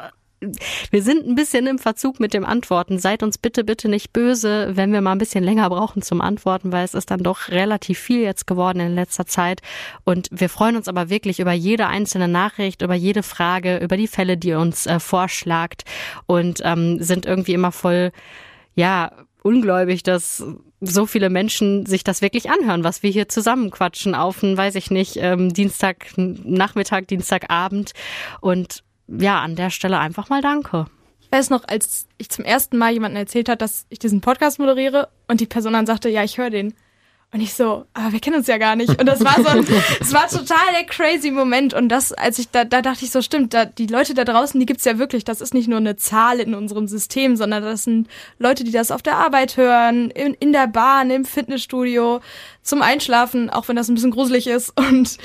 wir 0.90 1.02
sind 1.02 1.26
ein 1.26 1.34
bisschen 1.34 1.66
im 1.66 1.78
Verzug 1.78 2.20
mit 2.20 2.34
dem 2.34 2.44
Antworten. 2.44 2.98
Seid 2.98 3.22
uns 3.22 3.38
bitte, 3.38 3.64
bitte 3.64 3.88
nicht 3.88 4.12
böse, 4.12 4.70
wenn 4.74 4.92
wir 4.92 5.00
mal 5.00 5.12
ein 5.12 5.18
bisschen 5.18 5.44
länger 5.44 5.68
brauchen 5.70 6.02
zum 6.02 6.20
Antworten, 6.20 6.72
weil 6.72 6.84
es 6.84 6.94
ist 6.94 7.10
dann 7.10 7.22
doch 7.22 7.48
relativ 7.48 7.98
viel 7.98 8.20
jetzt 8.20 8.46
geworden 8.46 8.80
in 8.80 8.94
letzter 8.94 9.26
Zeit. 9.26 9.60
Und 10.04 10.28
wir 10.30 10.48
freuen 10.48 10.76
uns 10.76 10.88
aber 10.88 11.10
wirklich 11.10 11.40
über 11.40 11.52
jede 11.52 11.86
einzelne 11.86 12.28
Nachricht, 12.28 12.82
über 12.82 12.94
jede 12.94 13.22
Frage, 13.22 13.78
über 13.78 13.96
die 13.96 14.08
Fälle, 14.08 14.36
die 14.36 14.48
ihr 14.48 14.58
uns 14.58 14.86
äh, 14.86 15.00
vorschlagt 15.00 15.84
und 16.26 16.60
ähm, 16.64 17.02
sind 17.02 17.26
irgendwie 17.26 17.54
immer 17.54 17.72
voll, 17.72 18.12
ja, 18.74 19.12
ungläubig, 19.42 20.02
dass 20.02 20.44
so 20.80 21.06
viele 21.06 21.30
Menschen 21.30 21.86
sich 21.86 22.04
das 22.04 22.22
wirklich 22.22 22.50
anhören, 22.50 22.84
was 22.84 23.02
wir 23.02 23.10
hier 23.10 23.28
zusammenquatschen 23.28 24.14
auf 24.14 24.42
einen, 24.42 24.56
weiß 24.56 24.74
ich 24.74 24.90
nicht, 24.90 25.16
ähm, 25.16 25.52
Dienstag, 25.52 26.06
Nachmittag, 26.16 27.08
Dienstagabend 27.08 27.92
und 28.40 28.82
ja, 29.08 29.40
an 29.40 29.56
der 29.56 29.70
Stelle 29.70 29.98
einfach 29.98 30.28
mal 30.28 30.42
danke. 30.42 30.86
Ich 31.20 31.30
weiß 31.30 31.50
noch, 31.50 31.64
als 31.66 32.06
ich 32.18 32.28
zum 32.28 32.44
ersten 32.44 32.76
Mal 32.78 32.92
jemandem 32.92 33.20
erzählt 33.20 33.48
hat, 33.48 33.62
dass 33.62 33.86
ich 33.88 33.98
diesen 33.98 34.20
Podcast 34.20 34.58
moderiere 34.58 35.08
und 35.28 35.40
die 35.40 35.46
Person 35.46 35.72
dann 35.72 35.86
sagte, 35.86 36.08
ja, 36.08 36.24
ich 36.24 36.38
höre 36.38 36.50
den. 36.50 36.74
Und 37.34 37.40
ich 37.40 37.54
so, 37.54 37.86
aber 37.94 38.12
wir 38.12 38.20
kennen 38.20 38.36
uns 38.36 38.46
ja 38.46 38.58
gar 38.58 38.76
nicht. 38.76 39.00
Und 39.00 39.06
das 39.06 39.24
war 39.24 39.42
so 39.42 39.48
ein, 39.48 39.66
es 40.00 40.12
war 40.12 40.28
total 40.28 40.58
der 40.74 40.84
crazy 40.84 41.30
Moment. 41.30 41.72
Und 41.72 41.88
das, 41.88 42.12
als 42.12 42.38
ich 42.38 42.50
da, 42.50 42.66
da 42.66 42.82
dachte 42.82 43.06
ich 43.06 43.10
so, 43.10 43.22
stimmt, 43.22 43.54
da, 43.54 43.64
die 43.64 43.86
Leute 43.86 44.12
da 44.12 44.24
draußen, 44.24 44.60
die 44.60 44.66
gibt's 44.66 44.84
ja 44.84 44.98
wirklich. 44.98 45.24
Das 45.24 45.40
ist 45.40 45.54
nicht 45.54 45.66
nur 45.66 45.78
eine 45.78 45.96
Zahl 45.96 46.40
in 46.40 46.54
unserem 46.54 46.86
System, 46.86 47.36
sondern 47.36 47.62
das 47.62 47.84
sind 47.84 48.08
Leute, 48.38 48.64
die 48.64 48.70
das 48.70 48.90
auf 48.90 49.00
der 49.00 49.16
Arbeit 49.16 49.56
hören, 49.56 50.10
in, 50.10 50.34
in 50.34 50.52
der 50.52 50.66
Bahn, 50.66 51.08
im 51.08 51.24
Fitnessstudio, 51.24 52.20
zum 52.60 52.82
Einschlafen, 52.82 53.48
auch 53.48 53.66
wenn 53.66 53.76
das 53.76 53.88
ein 53.88 53.94
bisschen 53.94 54.10
gruselig 54.10 54.46
ist. 54.46 54.78
Und 54.78 55.16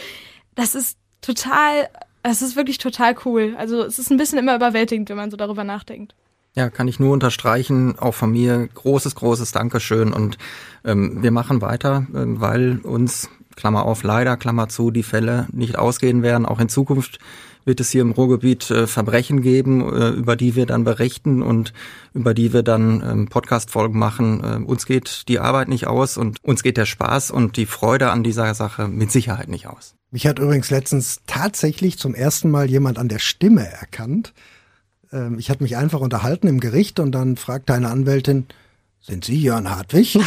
das 0.56 0.76
ist 0.76 0.98
total 1.20 1.90
es 2.32 2.42
ist 2.42 2.56
wirklich 2.56 2.78
total 2.78 3.16
cool. 3.26 3.56
Also 3.58 3.84
es 3.84 4.00
ist 4.00 4.12
ein 4.12 4.18
bisschen 4.18 4.40
immer 4.40 4.56
überwältigend, 4.56 5.10
wenn 5.10 5.18
man 5.18 5.32
so 5.32 5.38
darüber 5.38 5.64
nachdenkt. 5.64 6.16
Ja, 6.56 6.70
kann 6.72 6.88
ich 6.88 7.00
nur 7.00 7.14
unterstreichen. 7.14 8.00
Auch 8.00 8.16
von 8.16 8.32
mir 8.32 8.68
großes, 8.74 9.16
großes 9.16 9.52
Dankeschön. 9.52 10.12
Und 10.12 10.38
ähm, 10.84 11.22
wir 11.22 11.32
machen 11.32 11.62
weiter, 11.62 12.08
äh, 12.14 12.24
weil 12.40 12.80
uns, 12.80 13.30
Klammer 13.56 13.86
auf, 13.86 14.04
leider, 14.04 14.38
Klammer 14.38 14.70
zu, 14.70 14.92
die 14.92 15.04
Fälle 15.04 15.48
nicht 15.52 15.78
ausgehen 15.78 16.24
werden. 16.24 16.46
Auch 16.46 16.60
in 16.60 16.70
Zukunft 16.70 17.20
wird 17.68 17.82
es 17.82 17.92
hier 17.92 18.02
im 18.02 18.12
Ruhrgebiet 18.12 18.72
äh, 18.72 18.88
Verbrechen 18.88 19.42
geben, 19.42 19.82
äh, 19.82 20.10
über 20.10 20.36
die 20.38 20.56
wir 20.56 20.66
dann 20.66 20.86
berichten 20.86 21.44
und 21.44 21.74
über 22.14 22.34
die 22.34 22.54
wir 22.54 22.64
dann 22.64 23.04
ähm, 23.06 23.28
Podcast-Folgen 23.28 24.00
machen. 24.00 24.44
Äh, 24.44 24.64
uns 24.64 24.86
geht 24.86 25.28
die 25.28 25.40
Arbeit 25.40 25.68
nicht 25.68 25.86
aus 25.86 26.18
und 26.18 26.44
uns 26.44 26.64
geht 26.64 26.78
der 26.78 26.86
Spaß 26.86 27.30
und 27.30 27.58
die 27.58 27.66
Freude 27.66 28.10
an 28.10 28.24
dieser 28.24 28.56
Sache 28.56 28.88
mit 28.88 29.12
Sicherheit 29.12 29.50
nicht 29.50 29.68
aus. 29.68 29.96
Mich 30.12 30.26
hat 30.26 30.40
übrigens 30.40 30.70
letztens 30.70 31.20
tatsächlich 31.28 32.00
zum 32.00 32.16
ersten 32.16 32.50
Mal 32.50 32.70
jemand 32.70 32.98
an 32.98 33.10
der 33.10 33.20
Stimme 33.20 33.68
erkannt. 33.68 34.34
Ähm, 35.12 35.38
ich 35.38 35.50
hatte 35.50 35.62
mich 35.62 35.76
einfach 35.76 36.00
unterhalten 36.00 36.48
im 36.48 36.62
Gericht 36.62 37.02
und 37.02 37.12
dann 37.12 37.36
fragte 37.36 37.74
eine 37.74 37.90
Anwältin, 37.90 38.46
sind 39.02 39.26
Sie 39.26 39.42
Jörn 39.42 39.70
Hartwig? 39.70 40.18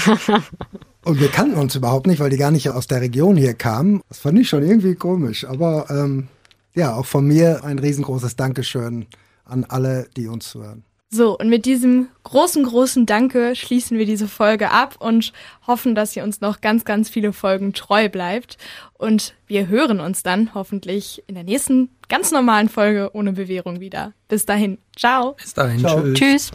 und 1.05 1.21
wir 1.21 1.29
kannten 1.29 1.57
uns 1.57 1.75
überhaupt 1.75 2.07
nicht, 2.07 2.21
weil 2.21 2.31
die 2.31 2.37
gar 2.37 2.51
nicht 2.51 2.69
aus 2.69 2.87
der 2.87 3.01
Region 3.01 3.37
hier 3.39 3.55
kamen. 3.55 4.03
Das 4.11 4.19
fand 4.19 4.39
ich 4.39 4.49
schon 4.51 4.63
irgendwie 4.63 4.95
komisch. 4.95 5.47
Aber 5.47 5.87
ähm, 5.89 6.29
ja, 6.75 6.95
auch 6.95 7.07
von 7.07 7.27
mir 7.27 7.65
ein 7.65 7.79
riesengroßes 7.79 8.37
Dankeschön 8.37 9.07
an 9.45 9.65
alle, 9.65 10.09
die 10.17 10.29
uns 10.29 10.55
hören. 10.55 10.85
So, 11.13 11.37
und 11.37 11.49
mit 11.49 11.67
diesem 11.67 12.09
großen, 12.23 12.63
großen 12.63 13.05
Danke 13.05 13.57
schließen 13.57 13.99
wir 13.99 14.07
diese 14.07 14.29
Folge 14.29 14.71
ab 14.71 14.95
und 15.01 15.33
hoffen, 15.67 15.97
dass 15.97 16.15
ihr 16.15 16.23
uns 16.23 16.41
noch 16.41 16.61
ganz, 16.61 16.85
ganz 16.85 17.11
viele 17.11 17.33
Folgen 17.33 17.73
treu 17.73 18.09
bleibt. 18.09 18.59
Und 18.97 19.35
wir 19.49 19.67
hören 19.67 19.99
uns 19.99 20.23
dann 20.23 20.55
hoffentlich 20.55 21.25
in 21.27 21.35
der 21.35 21.43
nächsten 21.43 21.91
ganz 22.09 22.31
normalen 22.31 22.69
Folge 22.69 23.11
ohne 23.13 23.33
Bewährung 23.33 23.81
wieder. 23.81 24.13
Bis 24.29 24.47
dahin. 24.47 24.79
Ciao. 24.97 25.33
Bis 25.33 25.53
dahin. 25.53 25.81
Ciao. 25.81 26.01
Tschüss. 26.01 26.15
tschüss. 26.15 26.51